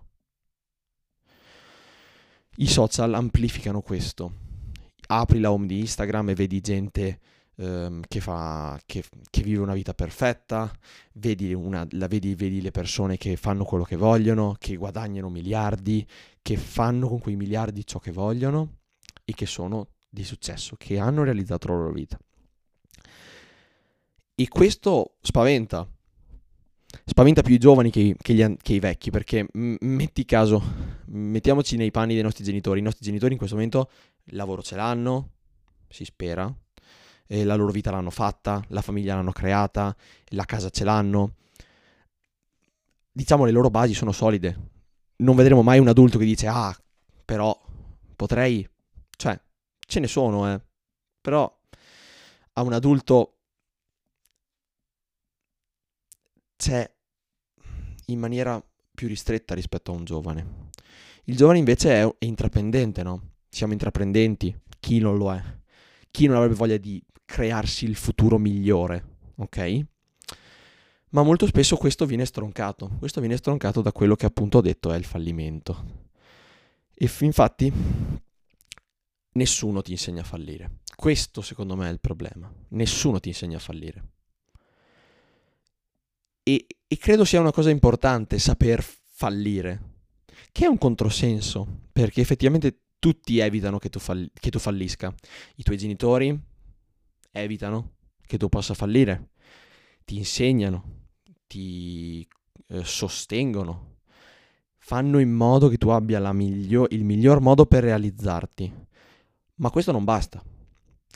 I 2.57 2.67
social 2.67 3.13
amplificano 3.13 3.81
questo. 3.81 4.41
Apri 5.07 5.39
la 5.39 5.51
home 5.51 5.65
di 5.65 5.79
Instagram 5.79 6.29
e 6.29 6.36
vedi 6.36 6.60
gente 6.60 7.19
ehm, 7.55 8.01
che, 8.05 8.19
fa, 8.19 8.77
che, 8.86 9.03
che, 9.29 9.43
vive 9.43 9.62
una 9.62 9.74
vita 9.74 9.93
perfetta, 9.93 10.69
vedi, 11.13 11.53
una, 11.53 11.88
vedi, 11.89 12.36
vedi 12.36 12.62
le 12.62 12.72
persone 12.72 13.15
che 13.15 13.38
fanno 13.38 13.63
quello 13.63 13.86
che 13.86 13.95
vogliono, 13.95 14.55
che 14.60 14.75
guadagnano 14.75 15.29
miliardi, 15.29 16.05
che 16.41 16.57
fanno 16.57 17.07
con 17.07 17.19
quei 17.19 17.38
miliardi 17.38 17.86
ciò 17.86 18.00
che 18.00 18.12
vogliono 18.12 18.79
e 19.24 19.33
che 19.33 19.45
sono 19.45 19.88
di 20.10 20.25
successo, 20.25 20.75
che 20.77 21.00
hanno 21.00 21.24
realizzato 21.24 21.69
la 21.69 21.75
loro 21.75 21.93
vita. 21.93 22.19
E 24.35 24.47
questo 24.47 25.17
spaventa. 25.21 25.87
Spaventa 27.05 27.41
più 27.41 27.53
i 27.53 27.59
giovani 27.59 27.91
che, 27.91 28.15
che, 28.19 28.33
gli, 28.33 28.55
che 28.61 28.73
i 28.73 28.79
vecchi, 28.79 29.11
perché 29.11 29.47
m- 29.53 29.75
metti 29.81 30.25
caso, 30.25 30.61
mettiamoci 31.05 31.77
nei 31.77 31.91
panni 31.91 32.13
dei 32.13 32.23
nostri 32.23 32.43
genitori. 32.43 32.79
I 32.79 32.83
nostri 32.83 33.05
genitori 33.05 33.33
in 33.33 33.37
questo 33.37 33.55
momento 33.55 33.89
lavoro 34.27 34.63
ce 34.63 34.75
l'hanno, 34.75 35.29
si 35.87 36.05
spera, 36.05 36.51
la 37.27 37.55
loro 37.55 37.71
vita 37.71 37.91
l'hanno 37.91 38.09
fatta, 38.09 38.63
la 38.69 38.81
famiglia 38.81 39.15
l'hanno 39.15 39.31
creata, 39.31 39.95
la 40.29 40.45
casa 40.45 40.69
ce 40.69 40.83
l'hanno. 40.83 41.35
Diciamo 43.11 43.45
le 43.45 43.51
loro 43.51 43.69
basi 43.69 43.93
sono 43.93 44.11
solide. 44.11 44.71
Non 45.17 45.35
vedremo 45.35 45.61
mai 45.61 45.77
un 45.79 45.87
adulto 45.87 46.17
che 46.17 46.25
dice 46.25 46.47
"Ah, 46.47 46.75
però 47.23 47.55
potrei 48.15 48.67
cioè 49.15 49.39
ce 49.79 49.99
ne 49.99 50.07
sono, 50.07 50.51
eh. 50.51 50.61
Però 51.21 51.59
a 52.53 52.61
un 52.61 52.73
adulto 52.73 53.32
c'è 56.55 56.89
in 58.07 58.19
maniera 58.19 58.63
più 58.93 59.07
ristretta 59.07 59.55
rispetto 59.55 59.91
a 59.91 59.95
un 59.95 60.03
giovane. 60.03 60.69
Il 61.25 61.36
giovane 61.36 61.57
invece 61.57 62.01
è, 62.01 62.15
è 62.17 62.25
intraprendente, 62.25 63.03
no? 63.03 63.31
Siamo 63.50 63.74
intraprendenti, 63.74 64.55
chi 64.79 65.00
non 65.00 65.17
lo 65.17 65.33
è? 65.33 65.41
Chi 66.12 66.27
non 66.27 66.36
avrebbe 66.36 66.55
voglia 66.55 66.77
di 66.77 67.01
crearsi 67.25 67.86
il 67.86 67.95
futuro 67.95 68.38
migliore, 68.38 69.17
ok? 69.36 69.86
Ma 71.10 71.24
molto 71.24 71.45
spesso 71.45 71.77
questo 71.77 72.05
viene 72.05 72.25
stroncato, 72.25 72.89
questo 72.98 73.19
viene 73.19 73.38
stroncato 73.38 73.81
da 73.81 73.91
quello 73.91 74.15
che 74.15 74.25
appunto 74.25 74.57
ho 74.57 74.62
detto 74.62 74.91
è 74.91 74.98
il 74.98 75.05
fallimento. 75.05 76.01
E 76.93 77.07
f- 77.07 77.22
infatti 77.22 77.72
nessuno 79.33 79.81
ti 79.81 79.91
insegna 79.91 80.22
a 80.22 80.25
fallire. 80.25 80.79
Questo 80.95 81.41
secondo 81.41 81.75
me 81.75 81.88
è 81.88 81.91
il 81.91 82.00
problema. 82.00 82.51
Nessuno 82.69 83.19
ti 83.19 83.29
insegna 83.29 83.57
a 83.57 83.62
fallire. 83.62 84.03
E, 86.43 86.65
e 86.88 86.97
credo 86.97 87.23
sia 87.23 87.39
una 87.39 87.51
cosa 87.51 87.69
importante 87.69 88.38
saper 88.38 88.83
fallire, 88.83 90.01
che 90.51 90.65
è 90.65 90.67
un 90.67 90.77
controsenso, 90.77 91.88
perché 91.91 92.19
effettivamente 92.19 92.81
tutti 93.00 93.39
evitano 93.39 93.79
che 93.79 93.89
tu, 93.89 94.00
falli- 94.00 94.29
che 94.33 94.50
tu 94.50 94.59
fallisca. 94.59 95.13
I 95.55 95.63
tuoi 95.63 95.77
genitori 95.77 96.38
evitano 97.31 97.95
che 98.25 98.38
tu 98.38 98.50
possa 98.50 98.73
fallire, 98.73 99.31
ti 100.05 100.17
insegnano, 100.17 101.07
ti 101.47 102.27
eh, 102.67 102.83
sostengono, 102.83 104.00
fanno 104.77 105.19
in 105.19 105.31
modo 105.31 105.69
che 105.69 105.77
tu 105.77 105.89
abbia 105.89 106.31
miglio- 106.33 106.88
il 106.89 107.05
miglior 107.05 107.39
modo 107.39 107.65
per 107.65 107.83
realizzarti. 107.83 108.71
Ma 109.55 109.69
questo 109.69 109.91
non 109.91 110.03
basta, 110.03 110.43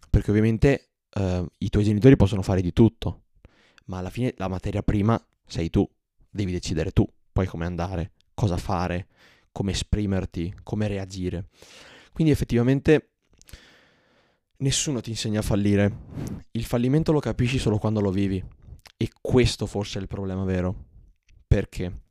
perché 0.09 0.29
ovviamente 0.29 0.91
eh, 1.09 1.45
i 1.57 1.69
tuoi 1.69 1.83
genitori 1.83 2.15
possono 2.15 2.41
fare 2.41 2.61
di 2.61 2.71
tutto, 2.71 3.23
ma 3.87 3.97
alla 3.97 4.09
fine 4.09 4.33
la 4.37 4.47
materia 4.47 4.81
prima 4.81 5.21
sei 5.45 5.69
tu, 5.69 5.87
devi 6.29 6.51
decidere 6.51 6.91
tu 6.91 7.07
poi 7.31 7.45
come 7.45 7.65
andare, 7.65 8.13
cosa 8.33 8.57
fare, 8.57 9.07
come 9.51 9.71
esprimerti, 9.71 10.55
come 10.63 10.87
reagire. 10.87 11.49
Quindi 12.11 12.33
effettivamente 12.33 13.11
nessuno 14.57 15.01
ti 15.01 15.11
insegna 15.11 15.39
a 15.39 15.43
fallire. 15.43 15.95
Il 16.51 16.63
fallimento 16.63 17.11
lo 17.11 17.19
capisci 17.19 17.59
solo 17.59 17.77
quando 17.77 18.01
lo 18.01 18.09
vivi. 18.09 18.43
E 18.97 19.09
questo 19.21 19.67
forse 19.67 19.99
è 19.99 20.01
il 20.01 20.07
problema 20.07 20.43
vero. 20.45 20.85
Perché? 21.45 22.05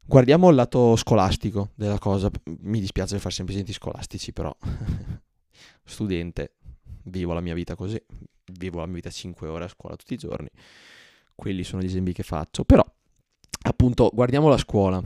Guardiamo 0.00 0.48
il 0.48 0.56
lato 0.56 0.96
scolastico 0.96 1.70
della 1.76 1.98
cosa. 1.98 2.28
Mi 2.62 2.80
dispiace 2.80 3.18
fare 3.20 3.34
sempre 3.34 3.54
esempi 3.54 3.72
scolastici, 3.72 4.32
però 4.32 4.52
studente, 5.84 6.56
vivo 7.04 7.32
la 7.32 7.40
mia 7.40 7.54
vita 7.54 7.74
così. 7.74 8.00
Vivo 8.52 8.80
la 8.80 8.86
mia 8.86 8.96
vita 8.96 9.10
5 9.10 9.48
ore 9.48 9.64
a 9.64 9.68
scuola 9.68 9.96
tutti 9.96 10.14
i 10.14 10.18
giorni. 10.18 10.48
Quelli 11.34 11.64
sono 11.64 11.82
gli 11.82 11.86
esempi 11.86 12.12
che 12.12 12.22
faccio. 12.22 12.64
Però 12.64 12.84
appunto, 13.62 14.10
guardiamo 14.12 14.48
la 14.48 14.58
scuola. 14.58 15.02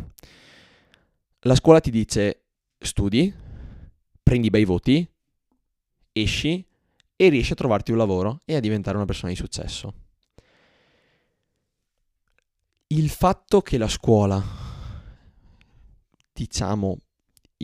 La 1.40 1.54
scuola 1.54 1.80
ti 1.80 1.90
dice 1.90 2.44
studi, 2.78 3.32
prendi 4.22 4.50
bei 4.50 4.64
voti, 4.64 5.06
esci 6.12 6.64
e 7.16 7.28
riesci 7.28 7.52
a 7.52 7.56
trovarti 7.56 7.92
un 7.92 7.98
lavoro 7.98 8.40
e 8.44 8.56
a 8.56 8.60
diventare 8.60 8.96
una 8.96 9.06
persona 9.06 9.30
di 9.30 9.36
successo. 9.36 9.94
Il 12.88 13.08
fatto 13.10 13.60
che 13.60 13.76
la 13.76 13.88
scuola, 13.88 14.42
diciamo, 16.32 16.98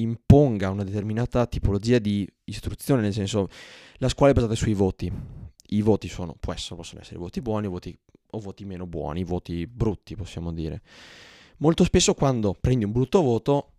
imponga 0.01 0.71
una 0.71 0.85
determinata 0.85 1.47
tipologia 1.47 1.99
di 1.99 2.29
istruzione, 2.45 3.03
nel 3.03 3.13
senso, 3.13 3.49
la 3.99 4.09
scuola 4.09 4.33
è 4.33 4.35
basata 4.35 4.55
sui 4.55 4.75
voti. 4.75 5.13
I 5.73 5.83
voti 5.83 6.09
sono, 6.09 6.37
essere, 6.49 6.77
possono 6.77 7.01
essere 7.01 7.19
voti 7.19 7.41
buoni, 7.41 7.69
voti 7.69 7.97
o 8.33 8.39
voti 8.39 8.65
meno 8.65 8.87
buoni, 8.87 9.25
voti 9.25 9.67
brutti 9.67 10.17
possiamo 10.17 10.53
dire. 10.53 10.83
Molto 11.59 11.85
spesso 11.85 12.15
quando 12.15 12.57
prendi 12.59 12.85
un 12.85 12.93
brutto 12.93 13.21
voto 13.23 13.73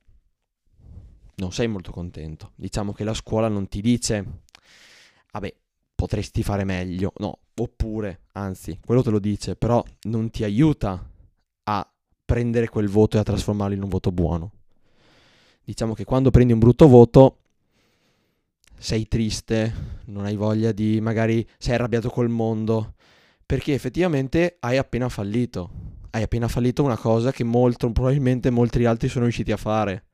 non 1.35 1.51
sei 1.51 1.67
molto 1.67 1.91
contento. 1.91 2.51
Diciamo 2.55 2.93
che 2.93 3.03
la 3.03 3.13
scuola 3.13 3.47
non 3.47 3.67
ti 3.67 3.81
dice, 3.81 4.43
vabbè, 5.31 5.53
potresti 5.95 6.43
fare 6.43 6.63
meglio, 6.63 7.13
no, 7.17 7.39
oppure, 7.55 8.25
anzi, 8.33 8.79
quello 8.85 9.01
te 9.01 9.09
lo 9.09 9.19
dice, 9.19 9.55
però 9.55 9.83
non 10.03 10.29
ti 10.29 10.43
aiuta 10.43 11.09
a 11.63 11.93
prendere 12.23 12.69
quel 12.69 12.87
voto 12.87 13.17
e 13.17 13.19
a 13.19 13.23
trasformarlo 13.23 13.75
in 13.75 13.83
un 13.83 13.89
voto 13.89 14.11
buono. 14.11 14.51
Diciamo 15.63 15.93
che 15.93 16.03
quando 16.03 16.31
prendi 16.31 16.53
un 16.53 16.59
brutto 16.59 16.87
voto 16.87 17.37
sei 18.77 19.07
triste, 19.07 19.99
non 20.05 20.25
hai 20.25 20.35
voglia 20.35 20.71
di, 20.71 20.99
magari 21.01 21.47
sei 21.57 21.75
arrabbiato 21.75 22.09
col 22.09 22.29
mondo, 22.29 22.95
perché 23.45 23.73
effettivamente 23.73 24.57
hai 24.59 24.77
appena 24.77 25.07
fallito. 25.07 25.69
Hai 26.09 26.23
appena 26.23 26.47
fallito 26.47 26.83
una 26.83 26.97
cosa 26.97 27.31
che 27.31 27.43
molto 27.43 27.91
probabilmente 27.91 28.49
molti 28.49 28.83
altri 28.85 29.07
sono 29.07 29.25
riusciti 29.25 29.51
a 29.51 29.57
fare. 29.57 30.05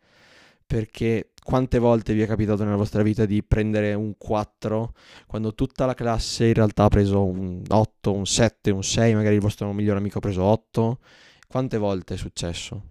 Perché 0.65 1.31
quante 1.41 1.79
volte 1.79 2.13
vi 2.13 2.21
è 2.21 2.27
capitato 2.27 2.65
nella 2.65 2.75
vostra 2.75 3.03
vita 3.03 3.25
di 3.25 3.41
prendere 3.41 3.93
un 3.93 4.17
4 4.17 4.93
quando 5.27 5.55
tutta 5.55 5.85
la 5.85 5.93
classe 5.93 6.47
in 6.47 6.53
realtà 6.53 6.83
ha 6.83 6.89
preso 6.89 7.23
un 7.23 7.63
8, 7.65 8.13
un 8.13 8.25
7, 8.25 8.71
un 8.71 8.83
6, 8.83 9.15
magari 9.15 9.35
il 9.35 9.41
vostro 9.41 9.71
migliore 9.71 9.99
amico 9.99 10.17
ha 10.17 10.21
preso 10.21 10.43
8? 10.43 10.99
Quante 11.47 11.77
volte 11.77 12.15
è 12.15 12.17
successo? 12.17 12.87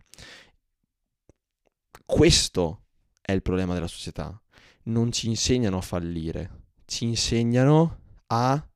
Questo 2.06 2.84
è 3.20 3.32
il 3.32 3.42
problema 3.42 3.74
della 3.74 3.88
società. 3.88 4.40
Non 4.84 5.10
ci 5.10 5.28
insegnano 5.28 5.78
a 5.78 5.82
fallire, 5.82 6.68
ci 6.86 7.04
insegnano 7.04 7.98
a 8.28 8.68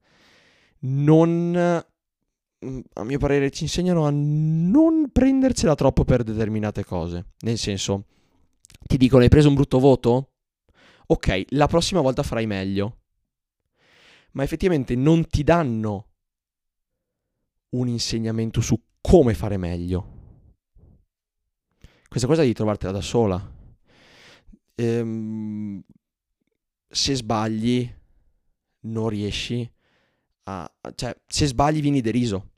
non 0.81 1.85
mm, 2.65 2.81
a 2.95 3.05
mio 3.05 3.19
parere 3.19 3.51
ci 3.51 3.63
insegnano 3.63 4.07
a 4.07 4.11
non 4.11 5.11
prendercela 5.13 5.77
troppo 5.77 6.05
per 6.05 6.25
determinate 6.25 6.85
cose. 6.85 7.35
Nel 7.43 7.59
senso, 7.59 8.07
ti 8.87 8.97
dicono 8.97 9.23
hai 9.23 9.29
preso 9.29 9.49
un 9.49 9.55
brutto 9.55 9.79
voto? 9.79 10.33
Ok, 11.07 11.45
la 11.51 11.69
prossima 11.69 12.01
volta 12.01 12.25
farai 12.25 12.47
meglio. 12.47 12.99
Ma 14.33 14.43
effettivamente 14.43 14.95
non 14.97 15.27
ti 15.27 15.45
danno 15.45 16.09
un 17.71 17.89
insegnamento 17.89 18.61
su 18.61 18.81
come 19.01 19.35
fare 19.35 19.57
meglio. 19.57 20.19
Questa 22.11 22.27
cosa 22.27 22.41
devi 22.41 22.55
trovartela 22.55 22.91
da 22.91 23.01
sola. 23.01 23.41
Ehm, 24.75 25.81
se 26.89 27.15
sbagli, 27.15 27.89
non 28.81 29.09
riesci 29.09 29.71
a, 30.43 30.69
cioè, 30.97 31.17
se 31.25 31.47
sbagli 31.47 31.81
vieni 31.81 32.01
deriso. 32.01 32.51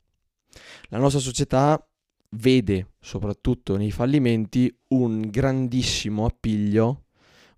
La 0.85 0.97
nostra 0.97 1.19
società 1.19 1.87
vede, 2.29 2.93
soprattutto 2.99 3.77
nei 3.77 3.91
fallimenti, 3.91 4.75
un 4.87 5.29
grandissimo 5.29 6.25
appiglio, 6.25 7.05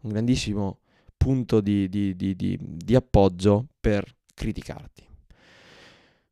un 0.01 0.09
grandissimo 0.09 0.79
punto 1.15 1.61
di, 1.61 1.87
di, 1.87 2.13
di, 2.13 2.57
di 2.59 2.93
appoggio 2.93 3.69
per 3.79 4.03
criticarti. 4.33 5.07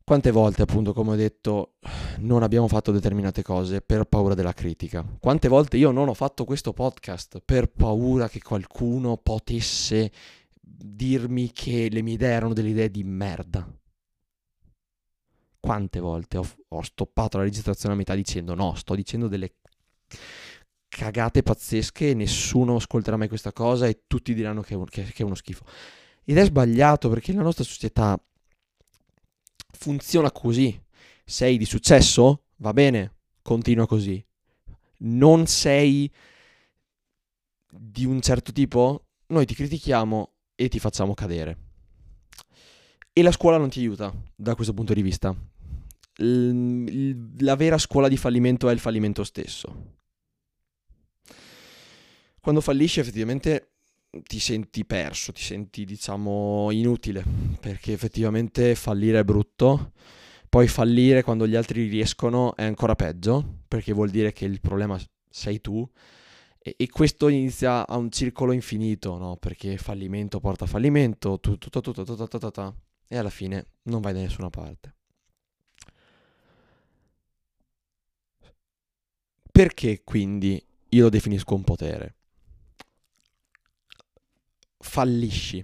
Quante 0.05 0.31
volte, 0.31 0.61
appunto, 0.61 0.93
come 0.93 1.11
ho 1.11 1.15
detto, 1.15 1.75
non 2.19 2.43
abbiamo 2.43 2.67
fatto 2.67 2.91
determinate 2.91 3.41
cose 3.41 3.81
per 3.81 4.03
paura 4.05 4.33
della 4.33 4.53
critica? 4.53 5.05
Quante 5.19 5.47
volte 5.47 5.77
io 5.77 5.91
non 5.91 6.09
ho 6.09 6.13
fatto 6.13 6.43
questo 6.43 6.73
podcast 6.73 7.41
per 7.43 7.71
paura 7.71 8.27
che 8.27 8.41
qualcuno 8.41 9.17
potesse 9.17 10.11
dirmi 10.59 11.51
che 11.51 11.87
le 11.89 12.01
mie 12.01 12.15
idee 12.15 12.31
erano 12.31 12.53
delle 12.53 12.69
idee 12.69 12.91
di 12.91 13.03
merda? 13.03 13.65
quante 15.63 16.01
volte 16.01 16.35
ho, 16.35 16.45
ho 16.67 16.81
stoppato 16.81 17.37
la 17.37 17.43
registrazione 17.43 17.95
a 17.95 17.97
metà 17.97 18.13
dicendo 18.15 18.53
no, 18.53 18.75
sto 18.75 18.95
dicendo 18.95 19.29
delle 19.29 19.53
cagate 20.89 21.41
pazzesche 21.41 22.09
e 22.09 22.13
nessuno 22.13 22.75
ascolterà 22.75 23.15
mai 23.15 23.29
questa 23.29 23.53
cosa 23.53 23.87
e 23.87 24.01
tutti 24.05 24.33
diranno 24.33 24.59
che 24.59 24.77
che, 24.89 25.03
che 25.03 25.23
è 25.23 25.25
uno 25.25 25.35
schifo. 25.35 25.63
Ed 26.25 26.37
è 26.37 26.43
sbagliato 26.43 27.07
perché 27.07 27.31
la 27.31 27.43
nostra 27.43 27.63
società 27.63 28.21
funziona 29.77 30.31
così. 30.31 30.79
Sei 31.25 31.57
di 31.57 31.65
successo? 31.65 32.43
Va 32.57 32.73
bene, 32.73 33.15
continua 33.41 33.87
così. 33.87 34.23
Non 34.99 35.47
sei 35.47 36.11
di 37.69 38.05
un 38.05 38.21
certo 38.21 38.51
tipo? 38.51 39.07
Noi 39.27 39.45
ti 39.45 39.55
critichiamo 39.55 40.31
e 40.55 40.69
ti 40.69 40.79
facciamo 40.79 41.13
cadere. 41.13 41.57
E 43.11 43.21
la 43.21 43.31
scuola 43.31 43.57
non 43.57 43.69
ti 43.69 43.79
aiuta 43.79 44.13
da 44.35 44.55
questo 44.55 44.73
punto 44.73 44.93
di 44.93 45.01
vista 45.01 45.35
la 46.15 47.55
vera 47.55 47.77
scuola 47.77 48.07
di 48.07 48.17
fallimento 48.17 48.69
è 48.69 48.73
il 48.73 48.79
fallimento 48.79 49.23
stesso. 49.23 50.01
Quando 52.39 52.61
fallisci 52.61 52.99
effettivamente 52.99 53.72
ti 54.21 54.39
senti 54.39 54.85
perso, 54.85 55.31
ti 55.31 55.41
senti 55.41 55.85
diciamo 55.85 56.69
inutile, 56.71 57.23
perché 57.59 57.93
effettivamente 57.93 58.75
fallire 58.75 59.19
è 59.19 59.23
brutto. 59.23 59.93
Poi 60.49 60.67
fallire 60.67 61.23
quando 61.23 61.47
gli 61.47 61.55
altri 61.55 61.87
riescono 61.87 62.55
è 62.55 62.63
ancora 62.63 62.95
peggio, 62.95 63.61
perché 63.67 63.91
vuol 63.91 64.11
dire 64.11 64.31
che 64.33 64.45
il 64.45 64.61
problema 64.61 64.99
sei 65.29 65.61
tu. 65.61 65.87
E, 66.59 66.75
e 66.77 66.89
questo 66.89 67.27
inizia 67.27 67.87
a 67.87 67.97
un 67.97 68.11
circolo 68.11 68.51
infinito, 68.51 69.17
no? 69.17 69.35
Perché 69.37 69.77
fallimento 69.77 70.39
porta 70.39 70.65
a 70.65 70.67
fallimento, 70.67 71.39
tutto, 71.39 71.69
tutto, 71.69 71.81
tutto, 71.81 72.03
tutto, 72.03 72.27
tutto, 72.27 72.37
tutto, 72.37 72.75
e 73.07 73.17
alla 73.17 73.31
fine 73.31 73.65
non 73.83 74.01
vai 74.01 74.13
da 74.13 74.19
nessuna 74.19 74.49
parte. 74.49 74.93
Perché 79.51 80.01
quindi 80.03 80.63
io 80.89 81.03
lo 81.03 81.09
definisco 81.09 81.55
un 81.55 81.63
potere? 81.63 82.15
Fallisci. 84.83 85.63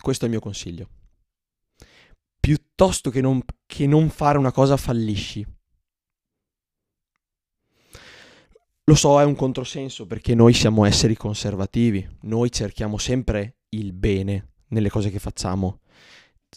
Questo 0.00 0.24
è 0.24 0.26
il 0.26 0.32
mio 0.32 0.40
consiglio. 0.40 0.88
Piuttosto 2.38 3.10
che 3.10 3.20
non, 3.20 3.42
che 3.66 3.86
non 3.86 4.08
fare 4.08 4.38
una 4.38 4.52
cosa, 4.52 4.76
fallisci. 4.76 5.46
Lo 8.84 8.94
so, 8.94 9.20
è 9.20 9.24
un 9.24 9.36
controsenso 9.36 10.06
perché 10.06 10.34
noi 10.34 10.52
siamo 10.54 10.84
esseri 10.84 11.14
conservativi, 11.14 12.06
noi 12.22 12.50
cerchiamo 12.50 12.98
sempre 12.98 13.58
il 13.70 13.92
bene 13.92 14.54
nelle 14.68 14.88
cose 14.88 15.10
che 15.10 15.18
facciamo, 15.18 15.80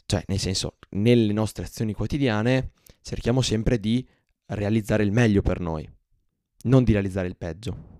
cioè 0.05 0.24
nel 0.27 0.39
senso, 0.39 0.77
nelle 0.91 1.34
nostre 1.34 1.65
azioni 1.65 1.93
quotidiane 1.93 2.72
cerchiamo 3.01 3.41
sempre 3.41 3.79
di 3.79 4.07
realizzare 4.48 5.03
il 5.03 5.12
meglio 5.12 5.41
per 5.41 5.60
noi 5.60 5.88
non 6.65 6.84
di 6.84 6.91
realizzare 6.91 7.27
il 7.27 7.38
peggio. 7.38 7.93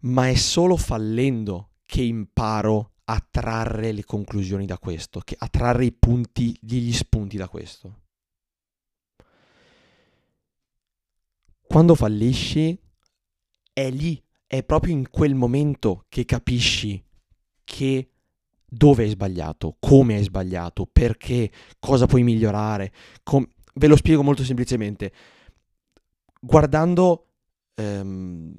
Ma 0.00 0.28
è 0.28 0.34
solo 0.34 0.76
fallendo 0.76 1.70
che 1.86 2.02
imparo 2.02 2.92
a 3.04 3.24
trarre 3.30 3.92
le 3.92 4.04
conclusioni 4.04 4.66
da 4.66 4.78
questo, 4.78 5.22
a 5.38 5.48
trarre 5.48 5.84
i 5.84 5.92
punti, 5.92 6.56
gli 6.60 6.92
spunti 6.92 7.36
da 7.36 7.48
questo. 7.48 8.02
Quando 11.60 11.94
fallisci, 11.94 12.78
è 13.72 13.90
lì, 13.90 14.22
è 14.46 14.62
proprio 14.62 14.92
in 14.92 15.10
quel 15.10 15.34
momento 15.34 16.04
che 16.08 16.24
capisci 16.24 17.02
che 17.64 18.10
dove 18.64 19.04
hai 19.04 19.10
sbagliato, 19.10 19.76
come 19.78 20.16
hai 20.16 20.22
sbagliato, 20.22 20.86
perché, 20.86 21.50
cosa 21.78 22.06
puoi 22.06 22.22
migliorare. 22.22 22.92
Com- 23.22 23.48
Ve 23.76 23.88
lo 23.88 23.96
spiego 23.96 24.22
molto 24.22 24.44
semplicemente. 24.44 25.12
Guardando 26.40 27.30
ehm, 27.74 28.54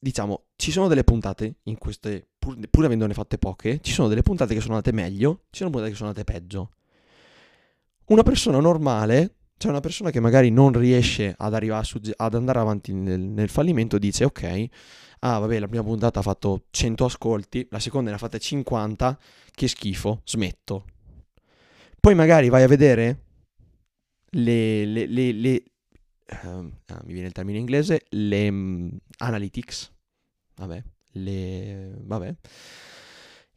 diciamo, 0.00 0.44
ci 0.56 0.70
sono 0.70 0.88
delle 0.88 1.04
puntate 1.04 1.56
in 1.64 1.78
queste, 1.78 2.28
pur, 2.38 2.56
pur 2.68 2.84
avendone 2.84 3.14
fatte 3.14 3.38
poche, 3.38 3.80
ci 3.82 3.92
sono 3.92 4.08
delle 4.08 4.22
puntate 4.22 4.54
che 4.54 4.60
sono 4.60 4.74
andate 4.74 4.94
meglio, 4.94 5.44
ci 5.50 5.58
sono 5.58 5.70
puntate 5.70 5.90
che 5.90 5.96
sono 5.96 6.10
andate 6.10 6.30
peggio. 6.30 6.70
Una 8.06 8.22
persona 8.22 8.58
normale, 8.58 9.34
cioè 9.58 9.70
una 9.70 9.80
persona 9.80 10.10
che 10.10 10.20
magari 10.20 10.50
non 10.50 10.72
riesce 10.72 11.34
ad, 11.36 11.52
arrivare 11.52 11.84
sugge- 11.84 12.14
ad 12.16 12.34
andare 12.34 12.58
avanti 12.58 12.92
nel, 12.92 13.20
nel, 13.20 13.48
fallimento, 13.48 13.98
dice 13.98 14.24
ok, 14.24 14.66
ah 15.20 15.38
vabbè, 15.38 15.58
la 15.58 15.68
prima 15.68 15.84
puntata 15.84 16.20
ha 16.20 16.22
fatto 16.22 16.64
100 16.70 17.04
ascolti, 17.04 17.66
la 17.70 17.80
seconda 17.80 18.10
ne 18.10 18.16
ha 18.16 18.18
fatte 18.18 18.38
50, 18.38 19.18
che 19.52 19.68
schifo, 19.68 20.22
smetto. 20.24 20.84
Poi 22.00 22.14
magari 22.14 22.48
vai 22.48 22.62
a 22.62 22.68
vedere 22.68 23.24
le, 24.30 24.84
le, 24.86 25.06
le, 25.06 25.62
le 26.28 26.48
uh, 26.48 26.60
mi 27.04 27.12
viene 27.12 27.28
il 27.28 27.32
termine 27.32 27.58
inglese, 27.58 28.04
le 28.10 28.48
um, 28.48 28.90
analytics, 29.18 29.92
vabbè, 30.56 30.82
le, 31.12 31.94
vabbè, 32.02 32.36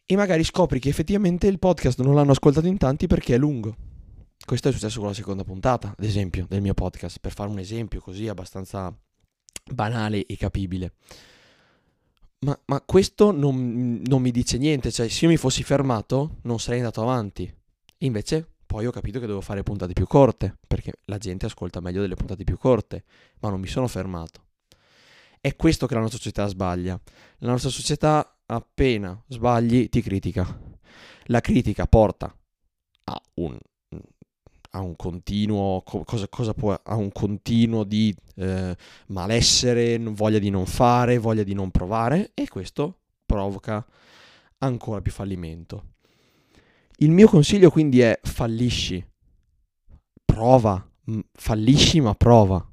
e 0.05 0.15
magari 0.15 0.43
scopri 0.43 0.79
che 0.79 0.89
effettivamente 0.89 1.47
il 1.47 1.59
podcast 1.59 2.01
non 2.01 2.15
l'hanno 2.15 2.31
ascoltato 2.31 2.67
in 2.67 2.77
tanti 2.77 3.07
perché 3.07 3.35
è 3.35 3.37
lungo. 3.37 3.75
Questo 4.43 4.69
è 4.69 4.71
successo 4.71 4.99
con 4.99 5.09
la 5.09 5.13
seconda 5.13 5.43
puntata, 5.43 5.93
ad 5.97 6.03
esempio, 6.03 6.45
del 6.49 6.61
mio 6.61 6.73
podcast, 6.73 7.19
per 7.19 7.31
fare 7.31 7.49
un 7.49 7.59
esempio 7.59 8.01
così 8.01 8.27
abbastanza 8.27 8.93
banale 9.71 10.25
e 10.25 10.35
capibile. 10.35 10.93
Ma, 12.39 12.59
ma 12.65 12.81
questo 12.81 13.31
non, 13.31 14.01
non, 14.03 14.21
mi 14.21 14.31
dice 14.31 14.57
niente, 14.57 14.91
cioè 14.91 15.07
se 15.07 15.25
io 15.25 15.31
mi 15.31 15.37
fossi 15.37 15.63
fermato 15.63 16.39
non 16.41 16.59
sarei 16.59 16.79
andato 16.79 17.01
avanti. 17.03 17.53
Invece 17.99 18.50
poi 18.71 18.85
ho 18.85 18.91
capito 18.91 19.19
che 19.19 19.25
devo 19.25 19.41
fare 19.41 19.63
puntate 19.63 19.91
più 19.91 20.07
corte, 20.07 20.57
perché 20.65 20.93
la 21.07 21.17
gente 21.17 21.45
ascolta 21.45 21.81
meglio 21.81 21.99
delle 21.99 22.15
puntate 22.15 22.45
più 22.45 22.57
corte, 22.57 23.03
ma 23.41 23.49
non 23.49 23.59
mi 23.59 23.67
sono 23.67 23.85
fermato. 23.85 24.45
È 25.41 25.57
questo 25.57 25.87
che 25.87 25.93
la 25.93 25.99
nostra 25.99 26.19
società 26.19 26.47
sbaglia. 26.47 26.97
La 27.39 27.51
nostra 27.51 27.69
società 27.69 28.37
appena 28.45 29.21
sbagli 29.27 29.89
ti 29.89 30.01
critica. 30.01 30.57
La 31.25 31.41
critica 31.41 31.85
porta 31.85 32.33
a 33.03 33.21
un, 33.33 33.59
a 34.69 34.79
un 34.79 34.95
continuo, 34.95 35.81
cosa, 35.81 36.29
cosa 36.29 36.53
può, 36.53 36.71
a 36.81 36.95
un 36.95 37.11
continuo 37.11 37.83
di 37.83 38.15
eh, 38.35 38.73
malessere, 39.07 39.97
voglia 39.97 40.39
di 40.39 40.49
non 40.49 40.65
fare, 40.65 41.17
voglia 41.17 41.43
di 41.43 41.53
non 41.53 41.71
provare 41.71 42.31
e 42.33 42.47
questo 42.47 42.99
provoca 43.25 43.85
ancora 44.59 45.01
più 45.01 45.11
fallimento. 45.11 45.87
Il 47.01 47.09
mio 47.09 47.27
consiglio 47.27 47.71
quindi 47.71 47.99
è 48.01 48.19
fallisci, 48.21 49.03
prova, 50.23 50.87
fallisci 51.31 51.99
ma 51.99 52.13
prova. 52.13 52.63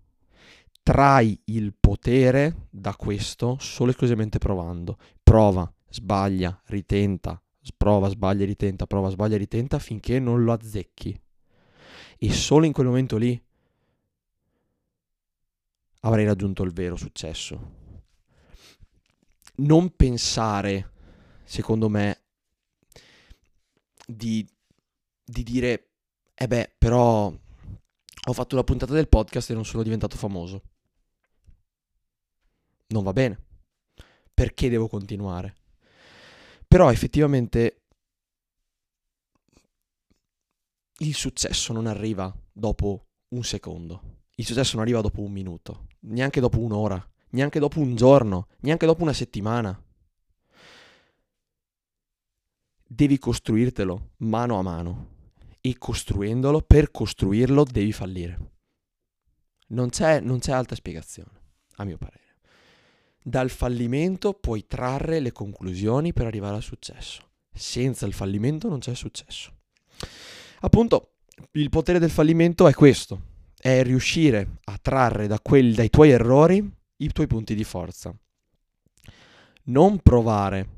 Trai 0.83 1.41
il 1.47 1.75
potere 1.79 2.67
da 2.69 2.95
questo 2.95 3.57
solo 3.59 3.89
e 3.89 3.93
esclusivamente 3.93 4.37
provando. 4.37 4.99
Prova, 5.23 5.71
sbaglia, 5.89 6.61
ritenta, 6.67 7.43
prova, 7.75 8.09
sbaglia, 8.09 8.45
ritenta, 8.45 8.87
prova, 8.87 9.09
sbaglia, 9.09 9.39
ritenta 9.39 9.79
finché 9.79 10.19
non 10.19 10.45
lo 10.45 10.53
azzecchi. 10.53 11.19
E 12.19 12.31
solo 12.31 12.67
in 12.67 12.73
quel 12.73 12.87
momento 12.87 13.17
lì 13.17 13.43
avrai 16.01 16.27
raggiunto 16.27 16.63
il 16.65 16.73
vero 16.75 16.97
successo. 16.97 17.77
Non 19.57 19.97
pensare, 19.97 20.93
secondo 21.45 21.89
me, 21.89 22.25
di, 24.11 24.49
di 25.23 25.43
dire, 25.43 25.91
eh 26.35 26.47
beh, 26.47 26.75
però 26.79 27.27
ho 27.27 28.33
fatto 28.33 28.57
la 28.57 28.65
puntata 28.65 28.95
del 28.95 29.09
podcast 29.09 29.51
e 29.51 29.55
non 29.55 29.67
sono 29.67 29.83
diventato 29.83 30.17
famoso. 30.17 30.63
Non 32.89 33.03
va 33.03 33.13
bene. 33.13 33.45
Perché 34.33 34.71
devo 34.71 34.89
continuare? 34.89 35.57
Però 36.67 36.91
effettivamente 36.91 37.83
il 41.01 41.15
successo 41.15 41.73
non 41.75 41.87
arriva 41.87 42.35
dopo 42.51 43.09
un 43.29 43.45
secondo. 43.45 44.23
Il 44.37 44.47
successo 44.47 44.77
non 44.77 44.85
arriva 44.85 45.03
dopo 45.03 45.21
un 45.21 45.33
minuto, 45.33 45.89
neanche 46.01 46.41
dopo 46.41 46.61
un'ora, 46.61 47.07
neanche 47.31 47.59
dopo 47.59 47.81
un 47.81 47.95
giorno, 47.95 48.49
neanche 48.61 48.87
dopo 48.87 49.03
una 49.03 49.13
settimana 49.13 49.83
devi 52.91 53.19
costruirtelo 53.19 54.13
mano 54.19 54.59
a 54.59 54.63
mano 54.63 55.17
e 55.61 55.77
costruendolo, 55.77 56.63
per 56.63 56.91
costruirlo 56.91 57.65
devi 57.65 57.93
fallire. 57.93 58.53
Non 59.69 59.91
c'è, 59.91 60.21
non 60.21 60.39
c'è 60.39 60.53
altra 60.53 60.75
spiegazione, 60.75 61.31
a 61.77 61.85
mio 61.85 61.99
parere. 61.99 62.37
Dal 63.23 63.51
fallimento 63.51 64.33
puoi 64.33 64.67
trarre 64.67 65.21
le 65.21 65.33
conclusioni 65.33 66.15
per 66.15 66.25
arrivare 66.25 66.57
al 66.57 66.63
successo. 66.63 67.27
Senza 67.53 68.07
il 68.07 68.15
fallimento 68.15 68.69
non 68.69 68.79
c'è 68.79 68.95
successo. 68.95 69.53
Appunto, 70.61 71.17
il 71.53 71.69
potere 71.69 71.99
del 71.99 72.11
fallimento 72.11 72.67
è 72.67 72.73
questo, 72.73 73.21
è 73.59 73.83
riuscire 73.83 74.59
a 74.65 74.79
trarre 74.81 75.27
da 75.27 75.39
quelli, 75.41 75.75
dai 75.75 75.91
tuoi 75.91 76.11
errori 76.11 76.77
i 76.97 77.13
tuoi 77.13 77.27
punti 77.27 77.55
di 77.55 77.65
forza. 77.65 78.17
Non 79.65 79.99
provare 79.99 80.78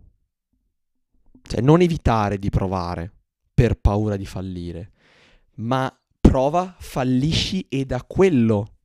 cioè 1.51 1.61
non 1.63 1.81
evitare 1.81 2.39
di 2.39 2.49
provare 2.49 3.13
per 3.53 3.75
paura 3.75 4.17
di 4.17 4.25
fallire, 4.25 4.93
ma 5.57 5.93
prova, 6.21 6.77
fallisci 6.79 7.67
e 7.69 7.85
da 7.85 8.05
quello 8.05 8.77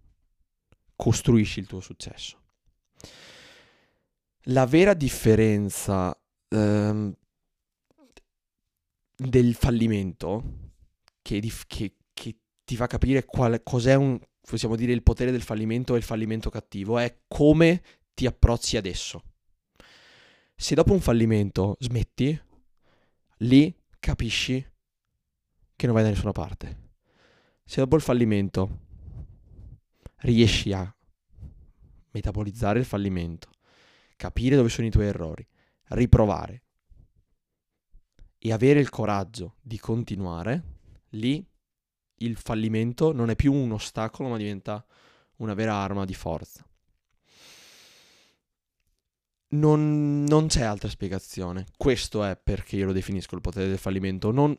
costruisci 0.96 1.60
il 1.60 1.68
tuo 1.68 1.80
successo. 1.80 2.40
La 4.46 4.66
vera 4.66 4.96
differenza 4.96 6.20
ehm, 6.48 7.16
del 9.16 9.54
fallimento 9.54 10.72
che, 11.22 11.40
che, 11.68 11.98
che, 12.14 12.38
ti 12.64 12.76
fa 12.76 12.88
capire 12.88 13.26
qual, 13.26 13.62
cos'è 13.62 13.94
un, 13.94 14.20
possiamo 14.42 14.76
dire, 14.76 14.92
il 14.92 15.04
potere 15.04 15.30
del 15.30 15.44
fallimento 15.44 15.94
e 15.94 15.98
il 15.98 16.04
fallimento 16.04 16.50
cattivo 16.50 16.98
è 16.98 17.16
come 17.28 17.84
ti 18.16 18.26
approcci 18.26 18.76
adesso. 18.76 19.22
Se 20.56 20.74
dopo 20.74 20.94
un 20.94 21.02
fallimento 21.02 21.76
smetti, 21.80 22.42
lì 23.38 23.76
capisci 24.00 24.66
che 25.76 25.86
non 25.86 25.96
vai 25.96 26.04
da 26.04 26.10
nessuna 26.10 26.32
parte. 26.32 26.84
Se 27.64 27.82
dopo 27.82 27.96
il 27.96 28.02
fallimento 28.02 28.80
riesci 30.18 30.72
a 30.72 30.96
metabolizzare 32.12 32.80
il 32.80 32.86
fallimento, 32.86 33.50
capire 34.16 34.56
dove 34.56 34.70
sono 34.70 34.88
i 34.88 34.92
tuoi 34.92 35.08
errori, 35.08 35.46
riprovare 35.90 36.64
e 38.38 38.54
avere 38.54 38.80
il 38.80 38.90
coraggio 38.90 39.56
di 39.62 39.80
continuare, 39.80 40.64
lì 41.10 41.46
il 42.20 42.38
fallimento 42.38 43.12
non 43.12 43.30
è 43.30 43.36
più 43.36 43.52
un 43.52 43.74
ostacolo, 43.74 44.30
ma 44.30 44.38
diventa 44.38 44.86
una 45.38 45.54
vera 45.54 45.74
arma 45.74 46.06
di 46.06 46.14
forza. 46.14 46.66
Non, 49.60 50.24
non, 50.24 50.48
c'è 50.48 50.64
altra 50.64 50.90
spiegazione. 50.90 51.66
Questo 51.78 52.24
è 52.24 52.38
perché 52.42 52.76
io 52.76 52.86
lo 52.86 52.94
definisco 52.94 53.36
il 53.36 53.42
potere 53.42 53.68
del 53.68 53.78
fallimento. 53.78 54.32
Non... 54.32 54.56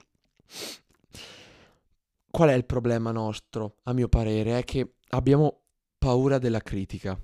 Qual 2.30 2.48
è 2.48 2.54
il 2.54 2.66
problema 2.66 3.12
nostro, 3.12 3.76
a 3.84 3.92
mio 3.92 4.08
parere? 4.08 4.58
È 4.58 4.64
che 4.64 4.96
abbiamo 5.10 5.62
paura 5.98 6.38
della 6.38 6.60
critica. 6.60 7.18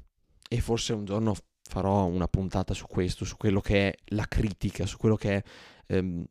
E 0.48 0.60
forse 0.60 0.92
un 0.92 1.04
giorno 1.04 1.34
farò 1.62 2.04
una 2.04 2.28
puntata 2.28 2.74
su 2.74 2.86
questo, 2.86 3.24
su 3.24 3.36
quello 3.36 3.60
che 3.60 3.88
è 3.88 3.94
la 4.06 4.26
critica, 4.26 4.86
su 4.86 4.96
quello 4.96 5.16
che 5.16 5.36
è 5.36 5.42
ehm, 5.86 6.24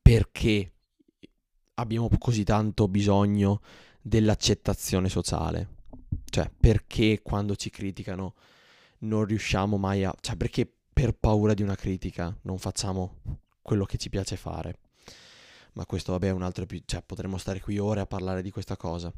perché 0.00 0.72
abbiamo 1.74 2.08
così 2.18 2.44
tanto 2.44 2.88
bisogno 2.88 3.60
dell'accettazione 4.00 5.08
sociale. 5.08 5.80
Cioè, 6.24 6.50
perché 6.58 7.20
quando 7.22 7.56
ci 7.56 7.70
criticano 7.70 8.34
non 9.02 9.24
riusciamo 9.24 9.76
mai 9.76 10.04
a... 10.04 10.14
Cioè, 10.20 10.36
perché 10.36 10.70
per 10.92 11.14
paura 11.14 11.54
di 11.54 11.62
una 11.62 11.76
critica 11.76 12.36
non 12.42 12.58
facciamo 12.58 13.20
quello 13.62 13.84
che 13.84 13.96
ci 13.96 14.10
piace 14.10 14.36
fare. 14.36 14.78
Ma 15.74 15.86
questo, 15.86 16.12
vabbè, 16.12 16.28
è 16.28 16.32
un 16.32 16.42
altro... 16.42 16.66
Più... 16.66 16.82
Cioè, 16.84 17.02
potremmo 17.02 17.38
stare 17.38 17.60
qui 17.60 17.78
ore 17.78 18.00
a 18.00 18.06
parlare 18.06 18.42
di 18.42 18.50
questa 18.50 18.76
cosa. 18.76 19.12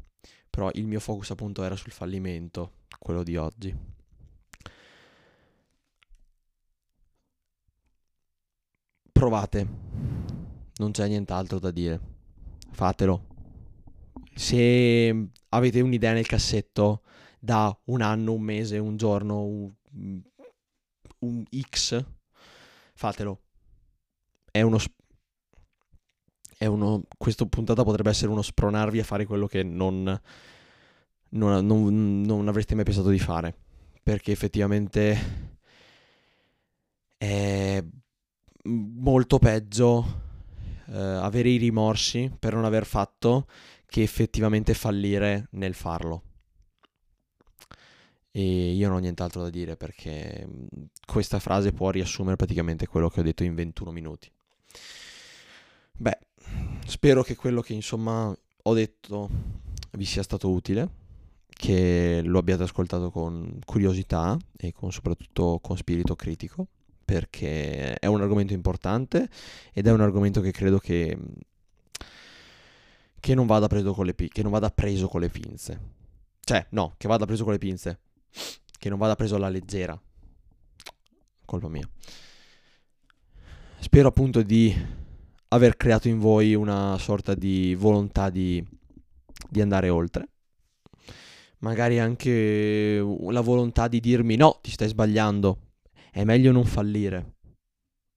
Però 0.49 0.69
il 0.73 0.87
mio 0.87 0.99
focus 0.99 1.31
appunto 1.31 1.63
era 1.63 1.75
sul 1.75 1.91
fallimento, 1.91 2.73
quello 2.97 3.23
di 3.23 3.35
oggi. 3.35 3.75
Provate. 9.11 9.67
Non 10.77 10.91
c'è 10.91 11.07
nient'altro 11.07 11.59
da 11.59 11.71
dire. 11.71 11.99
Fatelo. 12.71 13.33
Se 14.33 15.29
avete 15.49 15.79
un'idea 15.79 16.13
nel 16.13 16.25
cassetto 16.25 17.01
da 17.45 17.77
un 17.85 18.01
anno, 18.01 18.33
un 18.33 18.41
mese, 18.41 18.79
un 18.79 18.97
giorno, 18.97 19.45
un, 19.45 20.21
un 21.19 21.43
X, 21.69 22.03
fatelo. 22.95 23.41
È 24.49 24.61
uno, 24.61 24.79
è 26.57 26.65
uno... 26.65 27.03
Questa 27.15 27.45
puntata 27.45 27.83
potrebbe 27.83 28.09
essere 28.09 28.31
uno 28.31 28.41
spronarvi 28.41 28.99
a 28.99 29.03
fare 29.03 29.25
quello 29.25 29.45
che 29.45 29.61
non, 29.61 30.19
non, 31.29 31.65
non, 31.65 32.21
non 32.21 32.47
avreste 32.47 32.73
mai 32.73 32.83
pensato 32.83 33.09
di 33.09 33.19
fare. 33.19 33.55
Perché 34.01 34.31
effettivamente 34.31 35.53
è 37.17 37.83
molto 38.63 39.37
peggio 39.37 40.23
eh, 40.87 40.97
avere 40.97 41.49
i 41.49 41.57
rimorsi 41.57 42.31
per 42.39 42.55
non 42.55 42.65
aver 42.65 42.85
fatto 42.87 43.47
che 43.85 44.01
effettivamente 44.01 44.73
fallire 44.73 45.47
nel 45.51 45.75
farlo. 45.75 46.24
E 48.37 48.73
io 48.73 48.89
non 48.89 48.97
ho 48.97 48.99
nient'altro 48.99 49.43
da 49.43 49.49
dire 49.49 49.77
perché 49.77 50.45
mm, 50.45 50.83
questa 51.05 51.39
frase 51.39 51.71
può 51.71 51.89
riassumere 51.89 52.35
praticamente 52.35 52.85
quello 52.85 53.09
che 53.09 53.21
ho 53.21 53.23
detto 53.23 53.45
in 53.45 53.55
21 53.55 53.91
minuti. 53.91 54.29
Beh, 55.93 56.19
spero 56.85 57.23
che 57.23 57.37
quello 57.37 57.61
che 57.61 57.71
insomma 57.71 58.37
ho 58.63 58.73
detto 58.73 59.29
vi 59.91 60.03
sia 60.03 60.21
stato 60.21 60.49
utile, 60.49 60.89
che 61.47 62.19
lo 62.25 62.39
abbiate 62.39 62.63
ascoltato 62.63 63.09
con 63.09 63.57
curiosità 63.63 64.37
e 64.57 64.73
con, 64.73 64.91
soprattutto 64.91 65.59
con 65.61 65.77
spirito 65.77 66.17
critico, 66.17 66.67
perché 67.05 67.93
è 67.93 68.05
un 68.07 68.19
argomento 68.19 68.51
importante 68.51 69.29
ed 69.71 69.87
è 69.87 69.93
un 69.93 70.01
argomento 70.01 70.41
che 70.41 70.51
credo 70.51 70.77
che, 70.77 71.17
che, 73.17 73.33
non, 73.33 73.45
vada 73.45 73.67
preso 73.67 73.93
con 73.93 74.05
le, 74.05 74.13
che 74.13 74.41
non 74.41 74.51
vada 74.51 74.69
preso 74.71 75.07
con 75.07 75.21
le 75.21 75.29
pinze. 75.29 75.79
Cioè, 76.41 76.67
no, 76.71 76.95
che 76.97 77.07
vada 77.07 77.25
preso 77.25 77.45
con 77.45 77.53
le 77.53 77.59
pinze 77.59 77.99
che 78.77 78.89
non 78.89 78.97
vada 78.97 79.15
preso 79.15 79.35
alla 79.35 79.49
leggera. 79.49 79.99
Colpa 81.45 81.67
mia. 81.69 81.87
Spero 83.79 84.07
appunto 84.07 84.41
di 84.41 84.75
aver 85.49 85.77
creato 85.77 86.07
in 86.07 86.19
voi 86.19 86.53
una 86.53 86.97
sorta 86.97 87.33
di 87.33 87.75
volontà 87.75 88.29
di, 88.29 88.63
di 89.49 89.61
andare 89.61 89.89
oltre. 89.89 90.29
Magari 91.59 91.99
anche 91.99 92.99
la 92.99 93.41
volontà 93.41 93.87
di 93.87 93.99
dirmi 93.99 94.35
no, 94.35 94.59
ti 94.61 94.71
stai 94.71 94.87
sbagliando, 94.87 95.59
è 96.11 96.23
meglio 96.23 96.51
non 96.51 96.65
fallire. 96.65 97.33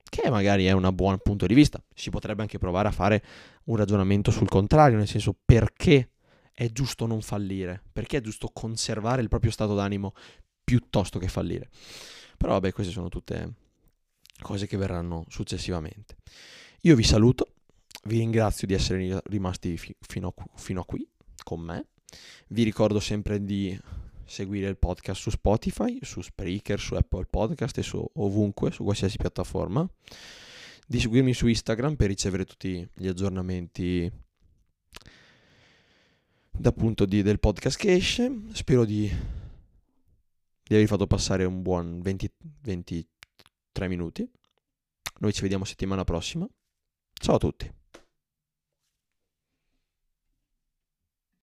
Che 0.02 0.30
magari 0.30 0.66
è 0.66 0.72
un 0.72 0.90
buon 0.94 1.18
punto 1.22 1.46
di 1.46 1.54
vista. 1.54 1.82
Si 1.94 2.10
potrebbe 2.10 2.42
anche 2.42 2.58
provare 2.58 2.88
a 2.88 2.92
fare 2.92 3.22
un 3.64 3.76
ragionamento 3.76 4.30
sul 4.30 4.48
contrario, 4.48 4.96
nel 4.96 5.06
senso 5.06 5.36
perché 5.44 6.10
è 6.58 6.72
giusto 6.72 7.06
non 7.06 7.22
fallire, 7.22 7.80
perché 7.92 8.16
è 8.16 8.20
giusto 8.20 8.50
conservare 8.52 9.22
il 9.22 9.28
proprio 9.28 9.52
stato 9.52 9.76
d'animo 9.76 10.12
piuttosto 10.64 11.20
che 11.20 11.28
fallire. 11.28 11.68
Però 12.36 12.54
vabbè, 12.54 12.72
queste 12.72 12.92
sono 12.92 13.08
tutte 13.08 13.54
cose 14.40 14.66
che 14.66 14.76
verranno 14.76 15.24
successivamente. 15.28 16.16
Io 16.80 16.96
vi 16.96 17.04
saluto, 17.04 17.52
vi 18.06 18.18
ringrazio 18.18 18.66
di 18.66 18.74
essere 18.74 19.22
rimasti 19.26 19.76
fi- 19.76 19.94
fino, 20.00 20.34
a, 20.36 20.44
fino 20.56 20.80
a 20.80 20.84
qui 20.84 21.08
con 21.44 21.60
me. 21.60 21.86
Vi 22.48 22.64
ricordo 22.64 22.98
sempre 22.98 23.44
di 23.44 23.78
seguire 24.24 24.68
il 24.68 24.78
podcast 24.78 25.20
su 25.20 25.30
Spotify, 25.30 26.00
su 26.02 26.22
Spreaker, 26.22 26.80
su 26.80 26.94
Apple 26.94 27.26
Podcast 27.26 27.78
e 27.78 27.84
su 27.84 28.04
ovunque, 28.14 28.72
su 28.72 28.82
qualsiasi 28.82 29.16
piattaforma. 29.16 29.88
Di 30.88 30.98
seguirmi 30.98 31.32
su 31.32 31.46
Instagram 31.46 31.94
per 31.94 32.08
ricevere 32.08 32.44
tutti 32.44 32.84
gli 32.94 33.06
aggiornamenti 33.06 34.10
appunto 36.62 37.06
di, 37.06 37.22
del 37.22 37.38
podcast 37.38 37.78
che 37.78 37.92
esce. 37.94 38.30
Spero 38.52 38.84
di, 38.84 39.08
di 39.08 40.74
avervi 40.74 40.86
fatto 40.86 41.06
passare 41.06 41.44
un 41.44 41.62
buon 41.62 42.00
20, 42.00 42.32
23 42.62 43.88
minuti. 43.88 44.28
Noi 45.20 45.32
ci 45.32 45.42
vediamo 45.42 45.64
settimana 45.64 46.04
prossima. 46.04 46.48
Ciao 47.12 47.36
a 47.36 47.38
tutti. 47.38 47.77